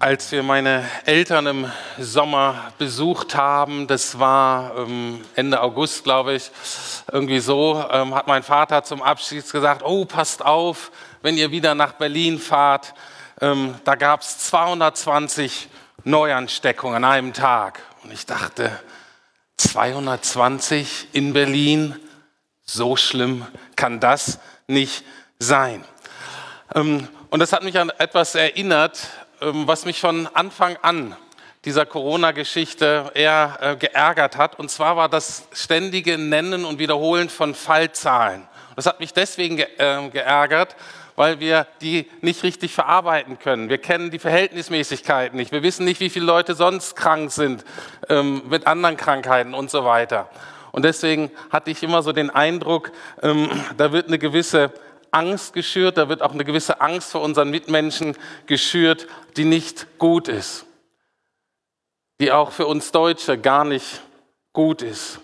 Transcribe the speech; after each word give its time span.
Als 0.00 0.30
wir 0.30 0.44
meine 0.44 0.88
Eltern 1.06 1.46
im 1.48 1.72
Sommer 1.98 2.72
besucht 2.78 3.34
haben, 3.34 3.88
das 3.88 4.20
war 4.20 4.76
ähm, 4.76 5.24
Ende 5.34 5.60
August, 5.60 6.04
glaube 6.04 6.34
ich, 6.34 6.52
irgendwie 7.10 7.40
so, 7.40 7.84
ähm, 7.90 8.14
hat 8.14 8.28
mein 8.28 8.44
Vater 8.44 8.84
zum 8.84 9.02
Abschied 9.02 9.50
gesagt, 9.50 9.82
oh, 9.82 10.04
passt 10.04 10.44
auf, 10.44 10.92
wenn 11.20 11.36
ihr 11.36 11.50
wieder 11.50 11.74
nach 11.74 11.94
Berlin 11.94 12.38
fahrt, 12.38 12.94
ähm, 13.40 13.74
da 13.82 13.96
gab 13.96 14.20
es 14.20 14.38
220 14.38 15.68
Neuansteckungen 16.04 17.02
an 17.02 17.10
einem 17.10 17.32
Tag. 17.32 17.80
Und 18.04 18.12
ich 18.12 18.24
dachte, 18.24 18.70
220 19.56 21.08
in 21.10 21.32
Berlin, 21.32 21.96
so 22.64 22.94
schlimm 22.94 23.44
kann 23.74 23.98
das 23.98 24.38
nicht 24.68 25.02
sein. 25.40 25.84
Ähm, 26.72 27.08
und 27.30 27.40
das 27.40 27.52
hat 27.52 27.64
mich 27.64 27.76
an 27.80 27.90
etwas 27.98 28.36
erinnert, 28.36 29.00
was 29.40 29.84
mich 29.84 30.00
von 30.00 30.26
Anfang 30.34 30.76
an 30.82 31.16
dieser 31.64 31.86
Corona-Geschichte 31.86 33.10
eher 33.14 33.58
äh, 33.60 33.76
geärgert 33.76 34.36
hat. 34.36 34.58
Und 34.58 34.70
zwar 34.70 34.96
war 34.96 35.08
das 35.08 35.48
ständige 35.52 36.18
Nennen 36.18 36.64
und 36.64 36.78
Wiederholen 36.78 37.28
von 37.28 37.54
Fallzahlen. 37.54 38.46
Das 38.76 38.86
hat 38.86 39.00
mich 39.00 39.12
deswegen 39.12 39.62
ähm, 39.78 40.10
geärgert, 40.12 40.76
weil 41.16 41.40
wir 41.40 41.66
die 41.80 42.08
nicht 42.20 42.42
richtig 42.44 42.72
verarbeiten 42.72 43.38
können. 43.38 43.68
Wir 43.68 43.78
kennen 43.78 44.10
die 44.10 44.20
Verhältnismäßigkeiten 44.20 45.36
nicht. 45.36 45.50
Wir 45.50 45.62
wissen 45.62 45.84
nicht, 45.84 46.00
wie 46.00 46.10
viele 46.10 46.26
Leute 46.26 46.54
sonst 46.54 46.94
krank 46.94 47.32
sind 47.32 47.64
ähm, 48.08 48.42
mit 48.48 48.66
anderen 48.66 48.96
Krankheiten 48.96 49.52
und 49.52 49.70
so 49.70 49.84
weiter. 49.84 50.30
Und 50.70 50.84
deswegen 50.84 51.30
hatte 51.50 51.70
ich 51.70 51.82
immer 51.82 52.02
so 52.02 52.12
den 52.12 52.30
Eindruck, 52.30 52.92
da 53.22 53.90
wird 53.90 54.06
eine 54.06 54.18
gewisse 54.18 54.70
Angst 55.10 55.52
geschürt, 55.52 55.96
da 55.96 56.08
wird 56.08 56.22
auch 56.22 56.32
eine 56.32 56.44
gewisse 56.44 56.80
Angst 56.80 57.12
vor 57.12 57.22
unseren 57.22 57.50
Mitmenschen 57.50 58.16
geschürt, 58.46 59.06
die 59.36 59.44
nicht 59.44 59.98
gut 59.98 60.28
ist, 60.28 60.66
die 62.20 62.32
auch 62.32 62.52
für 62.52 62.66
uns 62.66 62.92
Deutsche 62.92 63.38
gar 63.38 63.64
nicht 63.64 64.02
gut 64.52 64.82
ist. 64.82 65.20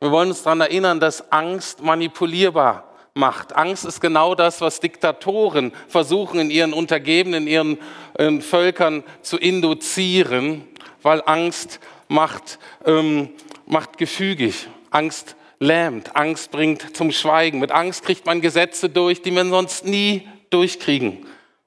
Wir 0.00 0.10
wollen 0.10 0.28
uns 0.28 0.42
daran 0.42 0.60
erinnern, 0.60 1.00
dass 1.00 1.32
Angst 1.32 1.82
manipulierbar 1.82 2.84
macht. 3.14 3.56
Angst 3.56 3.84
ist 3.84 4.00
genau 4.00 4.34
das, 4.34 4.60
was 4.60 4.80
Diktatoren 4.80 5.72
versuchen 5.88 6.38
in 6.38 6.50
ihren 6.50 6.72
Untergebenen, 6.72 7.46
in 7.46 7.48
ihren, 7.48 7.78
in 8.18 8.42
Völkern 8.42 9.04
zu 9.22 9.38
induzieren, 9.38 10.66
weil 11.02 11.22
Angst 11.24 11.80
macht, 12.08 12.58
ähm, 12.84 13.30
macht 13.66 13.96
gefügig. 13.96 14.68
Angst 14.90 15.35
lähmt. 15.58 16.16
Angst 16.16 16.50
bringt 16.50 16.96
zum 16.96 17.12
Schweigen. 17.12 17.58
Mit 17.58 17.72
Angst 17.72 18.04
kriegt 18.04 18.26
man 18.26 18.40
Gesetze 18.40 18.88
durch, 18.88 19.22
die 19.22 19.30
man 19.30 19.50
sonst 19.50 19.84
nie 19.84 20.28
durchkriegen 20.50 21.26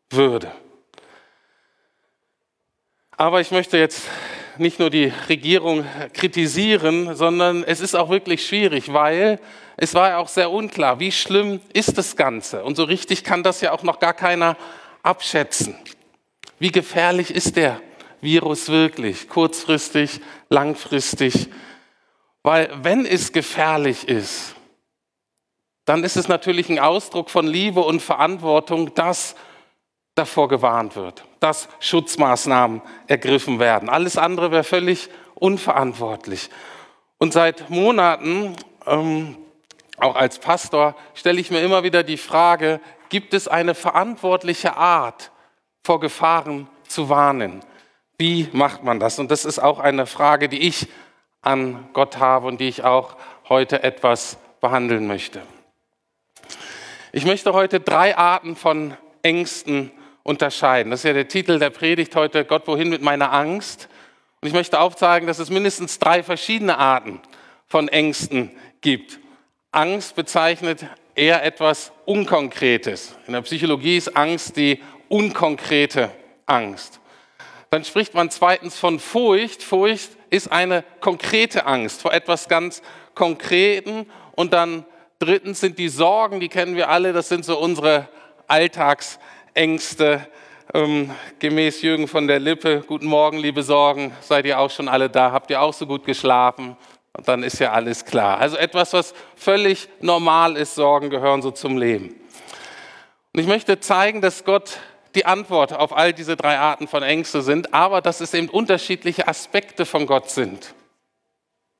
würde. 0.10 0.52
Aber 3.12 3.42
ich 3.42 3.52
möchte 3.52 3.78
jetzt 3.78 4.04
nicht 4.58 4.80
nur 4.80 4.90
die 4.90 5.12
Regierung 5.28 5.86
kritisieren, 6.14 7.16
sondern 7.16 7.64
es 7.64 7.80
ist 7.80 7.96
auch 7.96 8.10
wirklich 8.10 8.46
schwierig, 8.46 8.94
weil 8.94 9.40
es 9.78 9.94
war 9.94 10.10
ja 10.10 10.18
auch 10.18 10.28
sehr 10.28 10.52
unklar, 10.52 11.00
wie 11.00 11.12
schlimm 11.12 11.62
ist 11.74 11.98
das 11.98 12.16
Ganze. 12.16 12.64
Und 12.64 12.76
so 12.76 12.84
richtig 12.84 13.24
kann 13.24 13.44
das 13.44 13.62
ja 13.62 13.72
auch 13.72 13.84
noch 13.84 14.00
gar 14.00 14.14
keiner 14.14 14.58
abschätzen. 15.04 15.76
Wie 16.60 16.72
gefährlich 16.72 17.34
ist 17.34 17.56
der 17.56 17.80
Virus 18.22 18.68
wirklich? 18.68 19.30
Kurzfristig, 19.30 20.20
langfristig? 20.50 21.48
Weil 22.50 22.72
wenn 22.82 23.06
es 23.06 23.32
gefährlich 23.32 24.08
ist, 24.08 24.56
dann 25.86 26.04
ist 26.04 26.18
es 26.18 26.28
natürlich 26.28 26.68
ein 26.72 26.80
Ausdruck 26.80 27.30
von 27.30 27.46
Liebe 27.46 27.82
und 27.82 28.02
Verantwortung, 28.02 28.92
dass 28.96 29.36
davor 30.16 30.48
gewarnt 30.48 30.96
wird, 30.96 31.26
dass 31.40 31.70
Schutzmaßnahmen 31.80 32.82
ergriffen 33.06 33.60
werden. 33.60 33.88
Alles 33.88 34.18
andere 34.18 34.50
wäre 34.50 34.64
völlig 34.64 35.10
unverantwortlich. 35.36 36.50
Und 37.20 37.34
seit 37.34 37.70
Monaten, 37.70 38.56
ähm, 38.88 39.38
auch 39.98 40.16
als 40.16 40.40
Pastor, 40.40 40.96
stelle 41.14 41.40
ich 41.40 41.52
mir 41.52 41.62
immer 41.62 41.84
wieder 41.84 42.02
die 42.02 42.18
Frage, 42.18 42.82
gibt 43.10 43.36
es 43.36 43.48
eine 43.48 43.76
verantwortliche 43.76 44.76
Art, 44.76 45.30
vor 45.84 46.00
Gefahren 46.00 46.68
zu 46.88 47.10
warnen? 47.10 47.64
Wie 48.18 48.50
macht 48.54 48.84
man 48.84 49.00
das? 49.00 49.20
Und 49.20 49.30
das 49.30 49.46
ist 49.46 49.60
auch 49.60 49.78
eine 49.78 50.08
Frage, 50.08 50.50
die 50.50 50.68
ich 50.68 50.88
an 51.42 51.90
Gott 51.94 52.18
habe 52.18 52.48
und 52.48 52.60
die 52.60 52.68
ich 52.68 52.84
auch 52.84 53.16
heute 53.48 53.84
etwas 53.84 54.38
behandeln 54.62 55.08
möchte. 55.08 55.42
Ich 57.12 57.26
möchte 57.26 57.54
heute 57.54 57.80
drei 57.80 58.18
Arten 58.18 58.56
von 58.56 58.96
Ängsten 59.24 59.92
unterscheiden. 60.24 60.92
Das 60.92 61.00
ist 61.02 61.06
ja 61.06 61.14
der 61.14 61.28
Titel 61.28 61.60
der 61.60 61.72
Predigt 61.72 62.16
heute, 62.16 62.46
Gott, 62.46 62.68
wohin 62.68 62.90
mit 62.90 63.02
meiner 63.02 63.34
Angst? 63.34 63.90
Und 64.42 64.48
ich 64.48 64.54
möchte 64.54 64.80
aufzeigen, 64.80 65.28
dass 65.28 65.40
es 65.40 65.50
mindestens 65.50 66.00
drei 66.00 66.24
verschiedene 66.24 66.78
Arten 66.78 67.20
von 67.68 67.88
Ängsten 67.88 68.52
gibt. 68.82 69.20
Angst 69.72 70.16
bezeichnet 70.16 70.86
eher 71.16 71.44
etwas 71.44 71.92
Unkonkretes. 72.06 73.16
In 73.28 73.34
der 73.34 73.42
Psychologie 73.42 73.98
ist 73.98 74.16
Angst 74.16 74.56
die 74.56 74.82
unkonkrete 75.10 76.12
Angst. 76.46 77.00
Dann 77.70 77.84
spricht 77.84 78.14
man 78.14 78.30
zweitens 78.30 78.78
von 78.78 79.00
Furcht. 79.00 79.64
Furcht 79.64 80.12
ist 80.30 80.52
eine 80.52 80.84
konkrete 81.00 81.66
Angst 81.66 82.02
vor 82.02 82.14
etwas 82.14 82.48
ganz 82.48 82.82
Konkreten. 83.16 84.06
Und 84.36 84.54
dann 84.54 84.86
drittens 85.20 85.60
sind 85.60 85.78
die 85.78 85.90
Sorgen, 85.90 86.40
die 86.40 86.50
kennen 86.50 86.76
wir 86.76 86.90
alle, 86.90 87.14
das 87.14 87.30
sind 87.30 87.46
so 87.46 87.60
unsere 87.60 88.08
Alltagsängste. 88.48 90.28
Ähm, 90.72 91.10
gemäß 91.40 91.82
Jürgen 91.82 92.08
von 92.08 92.28
der 92.28 92.40
Lippe, 92.40 92.84
guten 92.86 93.08
Morgen, 93.08 93.40
liebe 93.40 93.64
Sorgen, 93.64 94.14
seid 94.22 94.46
ihr 94.46 94.60
auch 94.60 94.70
schon 94.70 94.88
alle 94.88 95.10
da? 95.10 95.32
Habt 95.32 95.50
ihr 95.50 95.60
auch 95.62 95.74
so 95.74 95.88
gut 95.88 96.06
geschlafen? 96.06 96.78
Und 97.14 97.28
dann 97.28 97.42
ist 97.42 97.60
ja 97.60 97.72
alles 97.72 98.06
klar. 98.06 98.38
Also 98.38 98.56
etwas, 98.56 98.94
was 98.94 99.16
völlig 99.36 99.90
normal 100.00 100.56
ist, 100.56 100.76
Sorgen 100.76 101.10
gehören 101.10 101.42
so 101.42 101.50
zum 101.50 101.78
Leben. 101.78 102.10
Und 103.34 103.42
ich 103.42 103.48
möchte 103.48 103.80
zeigen, 103.80 104.22
dass 104.22 104.46
Gott 104.46 104.78
die 105.16 105.26
Antwort 105.26 105.74
auf 105.74 105.96
all 105.96 106.14
diese 106.14 106.36
drei 106.36 106.58
Arten 106.58 106.88
von 106.88 107.04
Ängste 107.04 107.42
sind, 107.42 107.74
aber 107.74 108.02
dass 108.02 108.22
es 108.22 108.34
eben 108.34 108.50
unterschiedliche 108.50 109.28
Aspekte 109.28 109.86
von 109.86 110.06
Gott 110.06 110.30
sind, 110.30 110.74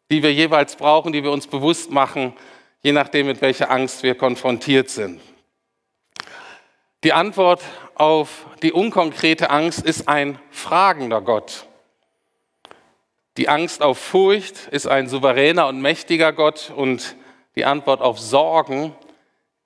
die 0.10 0.24
wir 0.24 0.34
jeweils 0.34 0.76
brauchen, 0.76 1.14
die 1.14 1.24
wir 1.24 1.32
uns 1.32 1.48
bewusst 1.48 1.92
machen, 1.92 2.34
je 2.82 2.92
nachdem, 2.92 3.28
mit 3.28 3.42
welcher 3.42 3.70
Angst 3.70 4.04
wir 4.04 4.16
konfrontiert 4.16 4.90
sind. 4.90 5.22
Die 7.04 7.14
Antwort 7.14 7.62
auf 7.96 8.46
die 8.62 8.74
unkonkrete 8.74 9.50
Angst 9.50 9.86
ist 9.86 10.08
ein 10.08 10.40
fragender 10.50 11.22
Gott. 11.22 11.66
Die 13.38 13.48
Angst 13.48 13.82
auf 13.82 13.98
Furcht 13.98 14.68
ist 14.68 14.88
ein 14.88 15.08
souveräner 15.08 15.68
und 15.68 15.82
mächtiger 15.82 16.34
Gott 16.34 16.74
und 16.76 17.16
die 17.56 17.64
Antwort 17.64 18.02
auf 18.02 18.20
Sorgen 18.20 18.94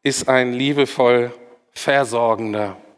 ist 0.03 0.27
ein 0.29 0.53
liebevoll 0.53 1.33
versorgender 1.71 2.69
Gott. 2.69 2.92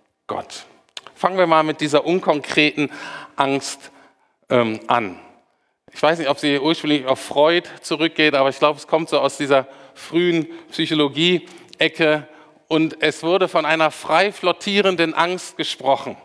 Fangen 1.16 1.38
wir 1.38 1.48
mal 1.48 1.64
mit 1.64 1.82
dieser 1.82 2.06
unkonkreten 2.06 2.92
Angst 3.36 3.92
ähm, 4.50 4.80
an. 4.88 5.20
Ich 5.94 6.02
weiß 6.02 6.20
nicht, 6.20 6.30
ob 6.30 6.40
sie 6.40 6.60
ursprünglich 6.60 7.06
auf 7.06 7.20
Freud 7.20 7.70
zurückgeht, 7.82 8.34
aber 8.34 8.50
ich 8.50 8.60
glaube, 8.60 8.78
es 8.78 8.88
kommt 8.88 9.10
so 9.10 9.20
aus 9.20 9.38
dieser 9.38 9.68
frühen 9.94 10.48
Psychologie-Ecke 10.72 12.28
und 12.68 13.02
es 13.02 13.24
wurde 13.24 13.48
von 13.48 13.66
einer 13.66 13.92
frei 13.92 14.32
flottierenden 14.32 15.14
Angst 15.14 15.58
gesprochen. 15.58 16.18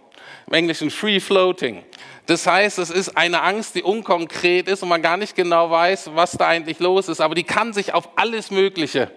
Im 0.46 0.54
Englischen 0.54 0.90
free 0.90 1.20
floating. 1.20 1.84
Das 2.26 2.46
heißt, 2.46 2.78
es 2.78 2.90
ist 2.90 3.16
eine 3.16 3.42
Angst, 3.42 3.74
die 3.74 3.82
unkonkret 3.82 4.68
ist 4.68 4.82
und 4.82 4.88
man 4.88 5.02
gar 5.02 5.16
nicht 5.16 5.36
genau 5.36 5.70
weiß, 5.70 6.10
was 6.14 6.32
da 6.32 6.48
eigentlich 6.48 6.80
los 6.80 7.08
ist, 7.08 7.20
aber 7.20 7.34
die 7.34 7.44
kann 7.44 7.72
sich 7.72 7.94
auf 7.94 8.08
alles 8.16 8.50
Mögliche 8.50 9.10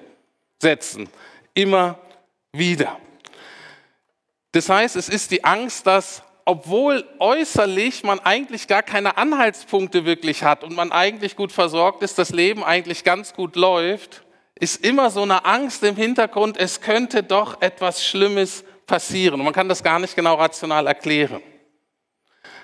setzen. 0.62 1.10
Immer 1.54 1.98
wieder. 2.52 2.98
Das 4.54 4.70
heißt, 4.70 4.96
es 4.96 5.10
ist 5.10 5.32
die 5.32 5.44
Angst, 5.44 5.86
dass 5.86 6.24
obwohl 6.46 7.06
äußerlich 7.20 8.04
man 8.04 8.20
eigentlich 8.20 8.68
gar 8.68 8.84
keine 8.84 9.18
Anhaltspunkte 9.18 10.06
wirklich 10.06 10.44
hat 10.44 10.64
und 10.64 10.76
man 10.76 10.92
eigentlich 10.92 11.36
gut 11.36 11.52
versorgt 11.52 12.04
ist, 12.04 12.20
das 12.20 12.30
Leben 12.32 12.64
eigentlich 12.64 13.04
ganz 13.04 13.34
gut 13.34 13.56
läuft, 13.56 14.24
ist 14.56 14.86
immer 14.86 15.10
so 15.10 15.24
eine 15.24 15.46
Angst 15.46 15.84
im 15.84 15.96
Hintergrund, 15.96 16.58
es 16.58 16.82
könnte 16.82 17.24
doch 17.24 17.62
etwas 17.62 18.06
Schlimmes 18.06 18.64
passieren. 18.86 19.40
Und 19.40 19.46
man 19.46 19.54
kann 19.54 19.70
das 19.70 19.84
gar 19.84 20.00
nicht 20.00 20.16
genau 20.16 20.36
rational 20.36 20.86
erklären. 20.86 21.42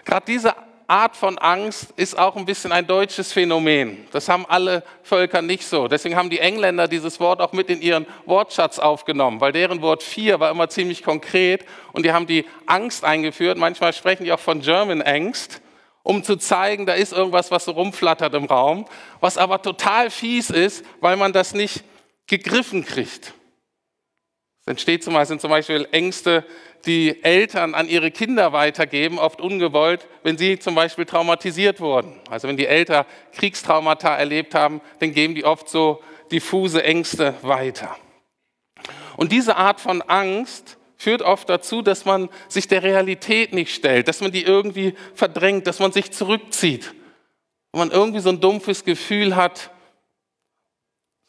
Gerade 0.06 0.26
diese 0.28 0.54
Art 0.90 1.16
von 1.16 1.38
Angst 1.38 1.94
ist 1.98 2.18
auch 2.18 2.36
ein 2.36 2.46
bisschen 2.46 2.72
ein 2.72 2.88
deutsches 2.88 3.32
Phänomen. 3.32 4.08
Das 4.12 4.28
haben 4.28 4.48
alle 4.48 4.84
Völker 5.04 5.44
nicht 5.44 5.64
so. 5.64 5.88
Deswegen 5.88 6.16
haben 6.16 6.32
die 6.32 6.40
Engländer 6.40 6.88
dieses 6.88 7.20
Wort 7.20 7.42
auch 7.42 7.54
mit 7.54 7.70
in 7.70 7.80
ihren 7.80 8.08
Wortschatz 8.26 8.80
aufgenommen, 8.80 9.40
weil 9.40 9.52
deren 9.52 9.84
Wort 9.84 10.02
vier 10.02 10.40
war 10.40 10.50
immer 10.50 10.68
ziemlich 10.68 11.04
konkret 11.04 11.64
und 11.94 12.06
die 12.06 12.12
haben 12.12 12.26
die 12.26 12.46
Angst 12.66 13.04
eingeführt. 13.04 13.60
Manchmal 13.60 13.94
sprechen 13.94 14.24
die 14.24 14.32
auch 14.32 14.40
von 14.40 14.62
German 14.62 15.04
Angst, 15.04 15.62
um 16.02 16.24
zu 16.24 16.38
zeigen, 16.38 16.88
da 16.88 16.94
ist 16.94 17.14
irgendwas, 17.14 17.52
was 17.52 17.66
so 17.66 17.72
rumflattert 17.72 18.34
im 18.34 18.46
Raum, 18.46 18.86
was 19.20 19.38
aber 19.38 19.62
total 19.62 20.10
fies 20.10 20.50
ist, 20.50 20.84
weil 21.02 21.18
man 21.18 21.34
das 21.34 21.54
nicht 21.54 21.84
gegriffen 22.26 22.84
kriegt. 22.84 23.36
Entsteht 24.70 25.04
zum 25.04 25.14
Beispiel, 25.14 25.28
sind 25.28 25.42
zum 25.42 25.50
Beispiel 25.50 25.88
Ängste, 25.92 26.46
die 26.86 27.24
Eltern 27.24 27.74
an 27.76 27.90
ihre 27.90 28.12
Kinder 28.12 28.54
weitergeben, 28.54 29.20
oft 29.20 29.42
ungewollt, 29.42 30.08
wenn 30.24 30.38
sie 30.38 30.60
zum 30.60 30.76
Beispiel 30.76 31.06
traumatisiert 31.06 31.82
wurden. 31.82 32.14
Also 32.30 32.48
wenn 32.48 32.58
die 32.58 32.68
Eltern 32.68 33.06
Kriegstraumata 33.34 34.16
erlebt 34.16 34.56
haben, 34.56 34.82
dann 35.00 35.14
geben 35.14 35.36
die 35.36 35.44
oft 35.44 35.70
so 35.70 36.02
diffuse 36.32 36.84
Ängste 36.84 37.36
weiter. 37.42 37.96
Und 39.18 39.32
diese 39.32 39.58
Art 39.58 39.82
von 39.82 40.02
Angst 40.04 40.78
führt 40.96 41.22
oft 41.22 41.50
dazu, 41.50 41.82
dass 41.82 42.06
man 42.06 42.30
sich 42.48 42.68
der 42.68 42.84
Realität 42.84 43.54
nicht 43.54 43.74
stellt, 43.74 44.08
dass 44.08 44.22
man 44.22 44.32
die 44.32 44.44
irgendwie 44.44 44.94
verdrängt, 45.14 45.68
dass 45.68 45.80
man 45.80 45.92
sich 45.92 46.12
zurückzieht. 46.12 46.94
Und 47.72 47.80
man 47.80 47.92
irgendwie 47.92 48.20
so 48.20 48.30
ein 48.30 48.42
dumpfes 48.42 48.84
Gefühl 48.86 49.36
hat, 49.36 49.72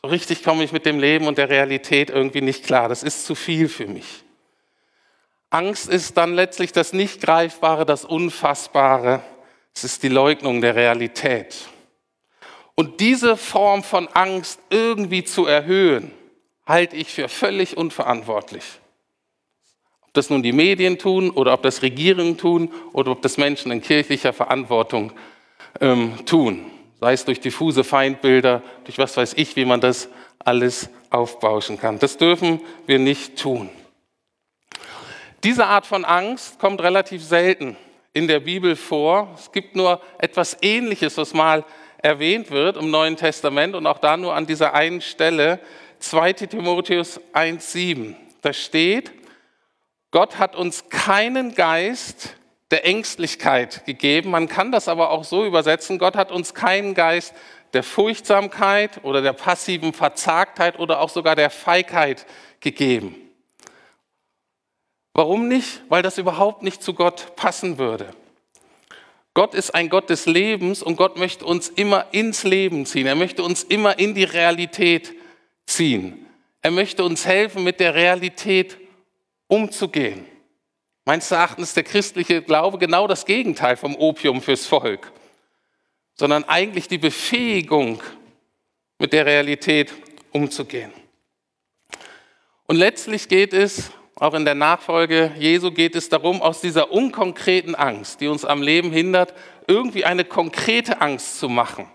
so 0.02 0.08
richtig 0.08 0.43
komme 0.43 0.64
ich 0.64 0.73
mit 0.73 0.87
dem 0.87 0.99
Leben 0.99 1.26
und 1.26 1.38
der 1.38 1.50
Realität 1.50 2.11
irgendwie 2.11 2.41
nicht 2.41 2.64
klar. 2.64 2.88
Das 2.88 3.02
ist 3.02 3.26
zu 3.26 3.35
viel 3.35 3.69
für 3.69 3.87
mich. 3.87 4.25
Angst 5.50 5.88
ist 5.88 6.17
dann 6.17 6.35
letztlich 6.35 6.73
das 6.73 6.93
Nicht-Greifbare, 6.93 7.85
das 7.85 8.05
Unfassbare. 8.05 9.23
Es 9.75 9.85
ist 9.85 10.02
die 10.02 10.08
Leugnung 10.08 10.61
der 10.61 10.76
Realität. 10.76 11.56
Und 12.76 13.00
diese 13.00 13.37
Form 13.37 13.82
von 13.82 14.08
Angst 14.08 14.61
irgendwie 14.70 15.25
zu 15.25 15.44
erhöhen, 15.44 16.12
halte 16.67 16.96
ich 16.96 17.08
für 17.12 17.29
völlig 17.29 17.76
unverantwortlich. 17.76 18.64
Ob 20.03 20.14
das 20.14 20.31
nun 20.31 20.43
die 20.43 20.53
Medien 20.53 20.99
tun 20.99 21.31
oder 21.31 21.53
ob 21.53 21.62
das 21.62 21.82
Regierungen 21.82 22.38
tun 22.38 22.73
oder 22.93 23.11
ob 23.11 23.23
das 23.23 23.37
Menschen 23.37 23.70
in 23.70 23.82
kirchlicher 23.82 24.32
Verantwortung 24.32 25.12
ähm, 25.81 26.14
tun. 26.26 26.70
Sei 27.00 27.14
es 27.14 27.25
durch 27.25 27.41
diffuse 27.41 27.82
Feindbilder, 27.82 28.62
durch 28.85 28.99
was 28.99 29.17
weiß 29.17 29.35
ich, 29.37 29.56
wie 29.56 29.64
man 29.64 29.81
das 29.81 30.08
alles 30.38 30.91
aufbauschen 31.08 31.79
kann. 31.79 31.99
Das 31.99 32.19
dürfen 32.19 32.61
wir 32.87 32.99
nicht 32.99 33.38
tun. 33.38 33.70
Diese 35.43 35.67
Art 35.67 35.87
von 35.87 36.05
Angst 36.05 36.58
kommt 36.58 36.82
relativ 36.82 37.25
selten 37.25 37.76
in 38.12 38.29
der 38.29 38.41
Bibel 38.41 38.76
vor. 38.76 39.35
Es 39.35 39.50
gibt 39.50 39.75
nur 39.75 40.00
etwas 40.19 40.58
Ähnliches, 40.61 41.17
was 41.17 41.32
mal 41.32 41.64
erwähnt 41.99 42.50
wird 42.50 42.76
im 42.76 42.91
Neuen 42.91 43.17
Testament 43.17 43.75
und 43.75 43.87
auch 43.87 43.99
da 43.99 44.17
nur 44.17 44.35
an 44.35 44.46
dieser 44.46 44.75
einen 44.75 45.00
Stelle, 45.00 45.61
2 46.00 46.32
Timotheus 46.35 47.20
1.7. 47.32 48.14
Da 48.43 48.53
steht, 48.53 49.12
Gott 50.11 50.38
hat 50.38 50.56
uns 50.56 50.88
keinen 50.88 51.55
Geist 51.55 52.37
der 52.70 52.84
Ängstlichkeit 52.87 53.84
gegeben. 53.84 54.31
Man 54.31 54.49
kann 54.49 54.72
das 54.72 54.88
aber 54.88 55.11
auch 55.11 55.25
so 55.25 55.44
übersetzen, 55.44 55.99
Gott 55.99 56.17
hat 56.17 56.31
uns 56.31 56.55
keinen 56.55 56.94
Geist 56.94 57.34
der 57.72 57.82
Furchtsamkeit 57.82 59.05
oder 59.05 59.22
der 59.22 59.32
passiven 59.32 59.93
Verzagtheit 59.93 60.78
oder 60.78 61.00
auch 61.00 61.08
sogar 61.08 61.37
der 61.37 61.50
Feigheit 61.50 62.26
gegeben. 62.61 63.14
Warum 65.12 65.49
nicht? 65.49 65.82
Weil 65.88 66.02
das 66.02 66.19
überhaupt 66.19 66.62
nicht 66.62 66.82
zu 66.82 66.94
Gott 66.94 67.37
passen 67.37 67.78
würde. 67.78 68.11
Gott 69.34 69.55
ist 69.55 69.75
ein 69.75 69.88
Gott 69.88 70.11
des 70.11 70.26
Lebens 70.26 70.82
und 70.82 70.96
Gott 70.96 71.17
möchte 71.17 71.44
uns 71.44 71.69
immer 71.69 72.06
ins 72.12 72.43
Leben 72.43 72.84
ziehen. 72.87 73.06
Er 73.06 73.14
möchte 73.14 73.43
uns 73.43 73.62
immer 73.62 73.99
in 73.99 74.14
die 74.14 74.25
Realität 74.25 75.14
ziehen. 75.67 76.26
Er 76.62 76.72
möchte 76.72 77.05
uns 77.05 77.26
helfen, 77.26 77.62
mit 77.62 77.81
der 77.81 77.94
Realität 77.94 78.76
umzugehen. 79.46 80.26
Meines 81.05 81.31
Erachtens 81.31 81.69
ist 81.69 81.76
der 81.76 81.85
christliche 81.85 82.43
Glaube 82.43 82.79
genau 82.79 83.06
das 83.06 83.25
Gegenteil 83.25 83.76
vom 83.76 83.97
Opium 83.97 84.43
fürs 84.43 84.67
Volk, 84.67 85.12
sondern 86.14 86.44
eigentlich 86.44 86.88
die 86.88 86.99
Befähigung, 86.99 88.02
mit 89.00 89.14
der 89.14 89.25
Realität 89.25 89.93
umzugehen. 90.31 90.93
Und 92.67 92.76
letztlich 92.76 93.29
geht 93.29 93.55
es 93.55 93.91
auch 94.20 94.35
in 94.35 94.44
der 94.44 94.55
Nachfolge 94.55 95.32
Jesu 95.38 95.73
geht 95.73 95.97
es 95.97 96.11
darum, 96.11 96.43
aus 96.43 96.61
dieser 96.61 96.93
unkonkreten 96.93 97.75
Angst, 97.75 98.20
die 98.20 98.29
uns 98.29 98.44
am 98.44 98.61
Leben 98.61 98.93
hindert, 98.93 99.32
irgendwie 99.67 100.05
eine 100.05 100.26
konkrete 100.26 101.00
Angst 101.00 101.41
zu 101.41 101.49
machen, 101.49 101.88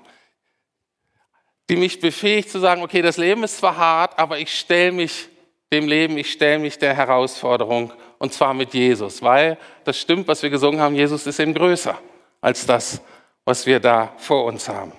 die 1.70 1.76
mich 1.76 2.00
befähigt 2.00 2.50
zu 2.50 2.60
sagen, 2.60 2.82
okay, 2.82 3.04
das 3.04 3.18
Leben 3.18 3.44
ist 3.44 3.60
zwar 3.60 3.78
hart, 3.78 4.18
aber 4.18 4.40
ich 4.40 4.58
stelle 4.58 4.92
mich 4.92 5.30
dem 5.72 5.88
Leben, 5.88 6.18
ich 6.18 6.32
stelle 6.32 6.58
mich 6.58 6.80
der 6.80 6.96
Herausforderung 6.96 7.94
und 8.26 8.34
zwar 8.34 8.56
mit 8.56 8.74
Jesus, 8.74 9.22
weil 9.22 9.56
das 9.84 10.00
stimmt, 10.00 10.28
was 10.28 10.42
wir 10.42 10.50
gesungen 10.50 10.80
haben, 10.80 10.96
Jesus 10.96 11.28
ist 11.28 11.40
eben 11.40 11.54
größer 11.54 11.96
als 12.42 12.66
das, 12.66 13.00
was 13.44 13.68
wir 13.68 13.80
da 13.80 14.14
vor 14.18 14.46
uns 14.46 14.68
haben. 14.68 14.94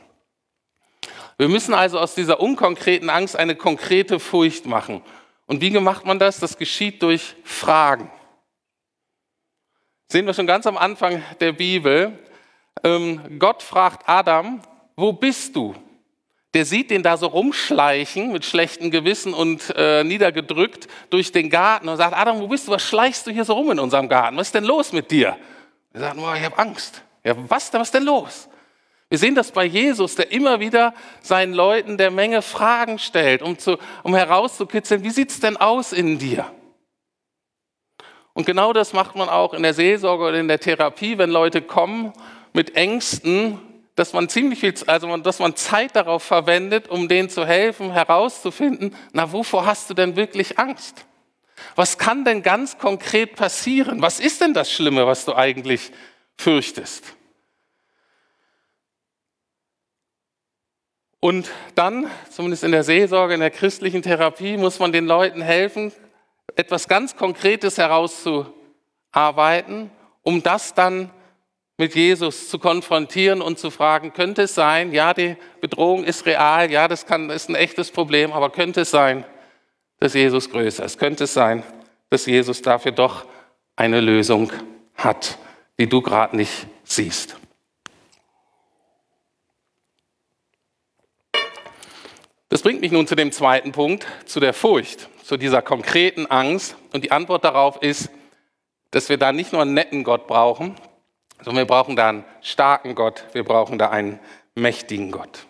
Wir 1.37 1.49
müssen 1.49 1.75
also 1.75 1.99
aus 1.99 2.15
dieser 2.15 2.39
unkonkreten 2.39 3.11
Angst 3.11 3.35
eine 3.35 3.57
konkrete 3.57 4.21
Furcht 4.21 4.67
machen. 4.67 5.03
Und 5.47 5.61
wie 5.61 5.71
macht 5.81 6.07
man 6.07 6.21
das? 6.21 6.39
Das 6.39 6.57
geschieht 6.57 7.03
durch 7.03 7.35
Fragen. 7.43 8.13
Sehen 10.07 10.25
wir 10.25 10.33
schon 10.33 10.47
ganz 10.47 10.65
am 10.69 10.77
Anfang 10.77 11.21
der 11.41 11.51
Bibel. 11.51 12.17
Ähm, 12.85 13.41
Gott 13.41 13.61
fragt 13.65 14.09
Adam, 14.09 14.63
wo 14.95 15.13
bist 15.13 15.57
du? 15.57 15.75
Der 16.57 16.65
sieht 16.65 16.91
den 16.91 17.03
da 17.03 17.19
so 17.19 17.27
rumschleichen 17.27 18.33
mit 18.33 18.47
schlechtem 18.47 18.91
Gewissen 18.91 19.35
und 19.35 19.75
äh, 19.77 20.03
niedergedrückt 20.05 20.89
durch 21.11 21.31
den 21.31 21.51
Garten 21.51 21.87
und 21.87 21.99
sagt, 21.99 22.17
Adam, 22.17 22.41
wo 22.41 22.49
bist 22.49 22.67
du? 22.67 22.73
Was 22.73 22.83
schleichst 22.83 23.27
du 23.27 23.31
hier 23.31 23.45
so 23.45 23.53
rum 23.53 23.73
in 23.73 23.79
unserem 23.79 24.09
Garten? 24.09 24.39
Was 24.39 24.47
ist 24.47 24.55
denn 24.55 24.65
los 24.65 24.91
mit 24.91 25.11
dir? 25.11 25.37
Er 25.93 26.01
sagt, 26.01 26.17
oh, 26.17 26.33
ich 26.35 26.43
habe 26.43 26.57
Angst. 26.57 27.03
Ja, 27.23 27.35
was, 27.37 27.71
was 27.75 27.89
ist 27.89 27.93
denn 27.93 28.05
los? 28.05 28.49
Wir 29.11 29.19
sehen 29.19 29.35
das 29.35 29.53
bei 29.53 29.67
Jesus, 29.67 30.15
der 30.15 30.33
immer 30.33 30.59
wieder 30.59 30.95
seinen 31.21 31.53
Leuten 31.53 31.99
der 31.99 32.11
Menge 32.11 32.41
Fragen 32.41 32.99
stellt, 32.99 33.43
um, 33.43 33.59
zu, 33.59 33.77
um 34.03 34.15
herauszukitzeln, 34.15 35.05
wie 35.05 35.11
sieht 35.11 35.33
es 35.33 35.41
denn 35.41 35.59
aus 35.59 35.93
in 35.93 36.19
dir? 36.19 36.51
Und 38.33 38.47
genau 38.47 38.73
das 38.73 38.95
macht 38.95 39.15
man 39.15 39.29
auch 39.29 39.53
in 39.53 39.63
der 39.63 39.75
Seelsorge 39.75 40.25
oder 40.25 40.41
in 40.41 40.49
der 40.49 40.59
Therapie, 40.59 41.19
wenn 41.19 41.29
Leute 41.29 41.61
kommen 41.61 42.15
mit 42.55 42.77
Ängsten, 42.77 43.61
dass 43.97 44.13
man 44.13 44.29
ziemlich 44.29 44.61
viel, 44.61 44.75
also 44.87 45.17
dass 45.17 45.41
man 45.41 45.57
Zeit 45.57 45.97
darauf 45.97 46.23
verwendet, 46.23 46.89
um 46.89 47.09
denen 47.09 47.31
zu 47.31 47.47
helfen, 47.47 47.93
herauszufinden, 47.93 48.95
na, 49.13 49.33
wovor 49.33 49.67
hast 49.67 49.91
du 49.91 49.95
denn 49.95 50.15
wirklich 50.15 50.59
Angst? 50.59 51.07
Was 51.75 51.97
kann 51.97 52.25
denn 52.25 52.43
ganz 52.43 52.79
konkret 52.79 53.35
passieren? 53.35 54.03
Was 54.03 54.21
ist 54.21 54.43
denn 54.43 54.55
das 54.55 54.71
Schlimme, 54.71 55.07
was 55.07 55.25
du 55.25 55.35
eigentlich 55.35 55.91
fürchtest? 56.37 57.15
Und 61.19 61.51
dann, 61.75 62.11
zumindest 62.31 62.63
in 62.63 62.73
der 62.73 62.85
Seelsorge, 62.85 63.35
in 63.35 63.41
der 63.41 63.51
christlichen 63.51 64.03
Therapie, 64.03 64.59
muss 64.59 64.79
man 64.79 64.93
den 64.93 65.07
Leuten 65.07 65.41
helfen, 65.41 65.91
etwas 66.55 66.87
ganz 66.87 67.17
Konkretes 67.17 67.79
herauszuarbeiten, 67.79 69.91
um 70.23 70.43
das 70.43 70.75
dann 70.75 71.11
mit 71.79 71.95
Jesus 71.95 72.49
zu 72.49 72.59
konfrontieren 72.59 73.43
und 73.43 73.59
zu 73.59 73.71
fragen, 73.71 74.13
könnte 74.13 74.43
es 74.43 74.55
sein, 74.55 74.93
ja, 74.93 75.13
die 75.13 75.37
Bedrohung 75.61 76.05
ist 76.05 76.25
real, 76.25 76.71
ja, 76.71 76.89
das 76.89 77.07
kann, 77.07 77.29
ist 77.31 77.49
ein 77.49 77.55
echtes 77.55 77.91
Problem, 77.91 78.33
aber 78.33 78.51
könnte 78.51 78.83
es 78.83 78.91
sein, 78.91 79.25
dass 79.99 80.15
Jesus 80.15 80.51
größer 80.51 80.85
ist? 80.85 80.99
Könnte 80.99 81.25
es 81.25 81.35
sein, 81.35 81.63
dass 82.09 82.27
Jesus 82.27 82.63
dafür 82.63 82.93
doch 82.93 83.27
eine 83.77 84.01
Lösung 84.01 84.53
hat, 84.95 85.39
die 85.79 85.89
du 85.89 86.01
gerade 86.01 86.37
nicht 86.37 86.67
siehst? 86.85 87.37
Das 92.49 92.63
bringt 92.63 92.81
mich 92.81 92.93
nun 92.93 93.07
zu 93.07 93.17
dem 93.17 93.33
zweiten 93.33 93.73
Punkt, 93.73 94.07
zu 94.25 94.41
der 94.41 94.55
Furcht, 94.55 95.09
zu 95.25 95.37
dieser 95.37 95.61
konkreten 95.63 96.27
Angst. 96.27 96.77
Und 96.93 97.05
die 97.05 97.11
Antwort 97.11 97.45
darauf 97.45 97.83
ist, 97.83 98.09
dass 98.93 99.09
wir 99.09 99.19
da 99.19 99.33
nicht 99.33 99.53
nur 99.53 99.63
einen 99.63 99.75
netten 99.75 100.05
Gott 100.05 100.27
brauchen, 100.27 100.77
sondern 101.43 101.63
wir 101.63 101.67
brauchen 101.67 101.97
da 101.97 102.09
einen 102.09 102.25
starken 102.43 102.95
Gott, 102.95 103.25
wir 103.33 103.45
brauchen 103.45 103.79
da 103.79 103.91
einen 103.91 104.19
mächtigen 104.55 105.11
Gott. 105.11 105.47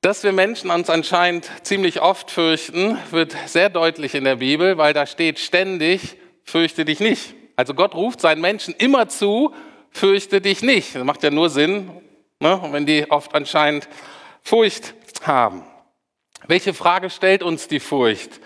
Dass 0.00 0.22
wir 0.22 0.32
Menschen 0.32 0.70
uns 0.70 0.88
anscheinend 0.88 1.50
ziemlich 1.62 2.00
oft 2.00 2.30
fürchten, 2.30 2.98
wird 3.10 3.34
sehr 3.46 3.70
deutlich 3.70 4.14
in 4.14 4.24
der 4.24 4.36
Bibel, 4.36 4.78
weil 4.78 4.92
da 4.92 5.06
steht 5.06 5.38
ständig, 5.38 6.16
fürchte 6.44 6.84
dich 6.84 7.00
nicht. 7.00 7.34
Also 7.56 7.74
Gott 7.74 7.94
ruft 7.94 8.20
seinen 8.20 8.40
Menschen 8.40 8.74
immer 8.74 9.08
zu, 9.08 9.52
fürchte 9.90 10.40
dich 10.40 10.62
nicht. 10.62 10.94
Das 10.94 11.04
macht 11.04 11.22
ja 11.22 11.30
nur 11.30 11.50
Sinn, 11.50 11.90
ne, 12.38 12.60
wenn 12.70 12.86
die 12.86 13.10
oft 13.10 13.34
anscheinend 13.34 13.88
Furcht 14.42 14.94
haben. 15.22 15.64
Welche 16.46 16.74
Frage 16.74 17.10
stellt 17.10 17.42
uns 17.42 17.66
die 17.66 17.80
Furcht? 17.80 18.40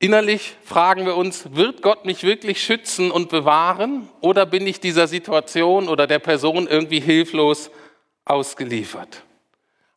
Innerlich 0.00 0.54
fragen 0.64 1.06
wir 1.06 1.16
uns, 1.16 1.56
wird 1.56 1.82
Gott 1.82 2.04
mich 2.04 2.22
wirklich 2.22 2.62
schützen 2.62 3.10
und 3.10 3.30
bewahren 3.30 4.08
oder 4.20 4.46
bin 4.46 4.66
ich 4.66 4.78
dieser 4.78 5.08
Situation 5.08 5.88
oder 5.88 6.06
der 6.06 6.20
Person 6.20 6.68
irgendwie 6.68 7.00
hilflos 7.00 7.70
ausgeliefert? 8.24 9.24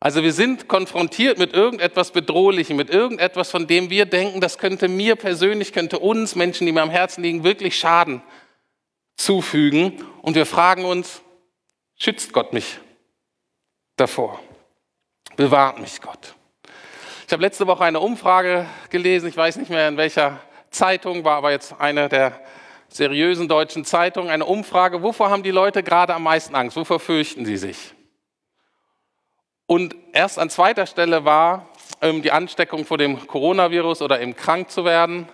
Also 0.00 0.24
wir 0.24 0.32
sind 0.32 0.66
konfrontiert 0.66 1.38
mit 1.38 1.52
irgendetwas 1.52 2.10
Bedrohlichem, 2.10 2.76
mit 2.76 2.90
irgendetwas, 2.90 3.52
von 3.52 3.68
dem 3.68 3.88
wir 3.88 4.04
denken, 4.04 4.40
das 4.40 4.58
könnte 4.58 4.88
mir 4.88 5.14
persönlich, 5.14 5.72
könnte 5.72 6.00
uns 6.00 6.34
Menschen, 6.34 6.66
die 6.66 6.72
mir 6.72 6.82
am 6.82 6.90
Herzen 6.90 7.22
liegen, 7.22 7.44
wirklich 7.44 7.78
Schaden 7.78 8.20
zufügen. 9.16 10.04
Und 10.20 10.34
wir 10.34 10.46
fragen 10.46 10.84
uns, 10.84 11.22
schützt 11.96 12.32
Gott 12.32 12.52
mich 12.52 12.80
davor? 13.94 14.40
Bewahrt 15.36 15.78
mich 15.78 16.00
Gott. 16.00 16.34
Ich 17.32 17.34
habe 17.34 17.44
letzte 17.44 17.66
Woche 17.66 17.82
eine 17.84 17.98
Umfrage 17.98 18.66
gelesen, 18.90 19.26
ich 19.26 19.36
weiß 19.38 19.56
nicht 19.56 19.70
mehr 19.70 19.88
in 19.88 19.96
welcher 19.96 20.38
Zeitung, 20.68 21.24
war 21.24 21.38
aber 21.38 21.50
jetzt 21.50 21.74
eine 21.78 22.10
der 22.10 22.38
seriösen 22.88 23.48
deutschen 23.48 23.86
Zeitungen, 23.86 24.28
eine 24.28 24.44
Umfrage, 24.44 25.02
wovor 25.02 25.30
haben 25.30 25.42
die 25.42 25.50
Leute 25.50 25.82
gerade 25.82 26.12
am 26.12 26.24
meisten 26.24 26.54
Angst, 26.54 26.76
wovor 26.76 27.00
fürchten 27.00 27.46
sie 27.46 27.56
sich? 27.56 27.94
Und 29.64 29.96
erst 30.12 30.38
an 30.38 30.50
zweiter 30.50 30.84
Stelle 30.84 31.24
war 31.24 31.70
ähm, 32.02 32.20
die 32.20 32.32
Ansteckung 32.32 32.84
vor 32.84 32.98
dem 32.98 33.26
Coronavirus 33.26 34.02
oder 34.02 34.20
eben 34.20 34.36
krank 34.36 34.70
zu 34.70 34.84
werden. 34.84 35.26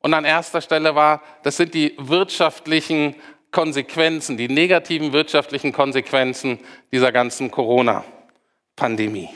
Und 0.00 0.14
an 0.14 0.24
erster 0.24 0.60
Stelle 0.60 0.96
war, 0.96 1.22
das 1.44 1.56
sind 1.58 1.74
die 1.74 1.94
wirtschaftlichen 1.96 3.14
Konsequenzen, 3.52 4.36
die 4.36 4.48
negativen 4.48 5.12
wirtschaftlichen 5.12 5.72
Konsequenzen 5.72 6.58
dieser 6.90 7.12
ganzen 7.12 7.52
Corona-Pandemie. 7.52 9.28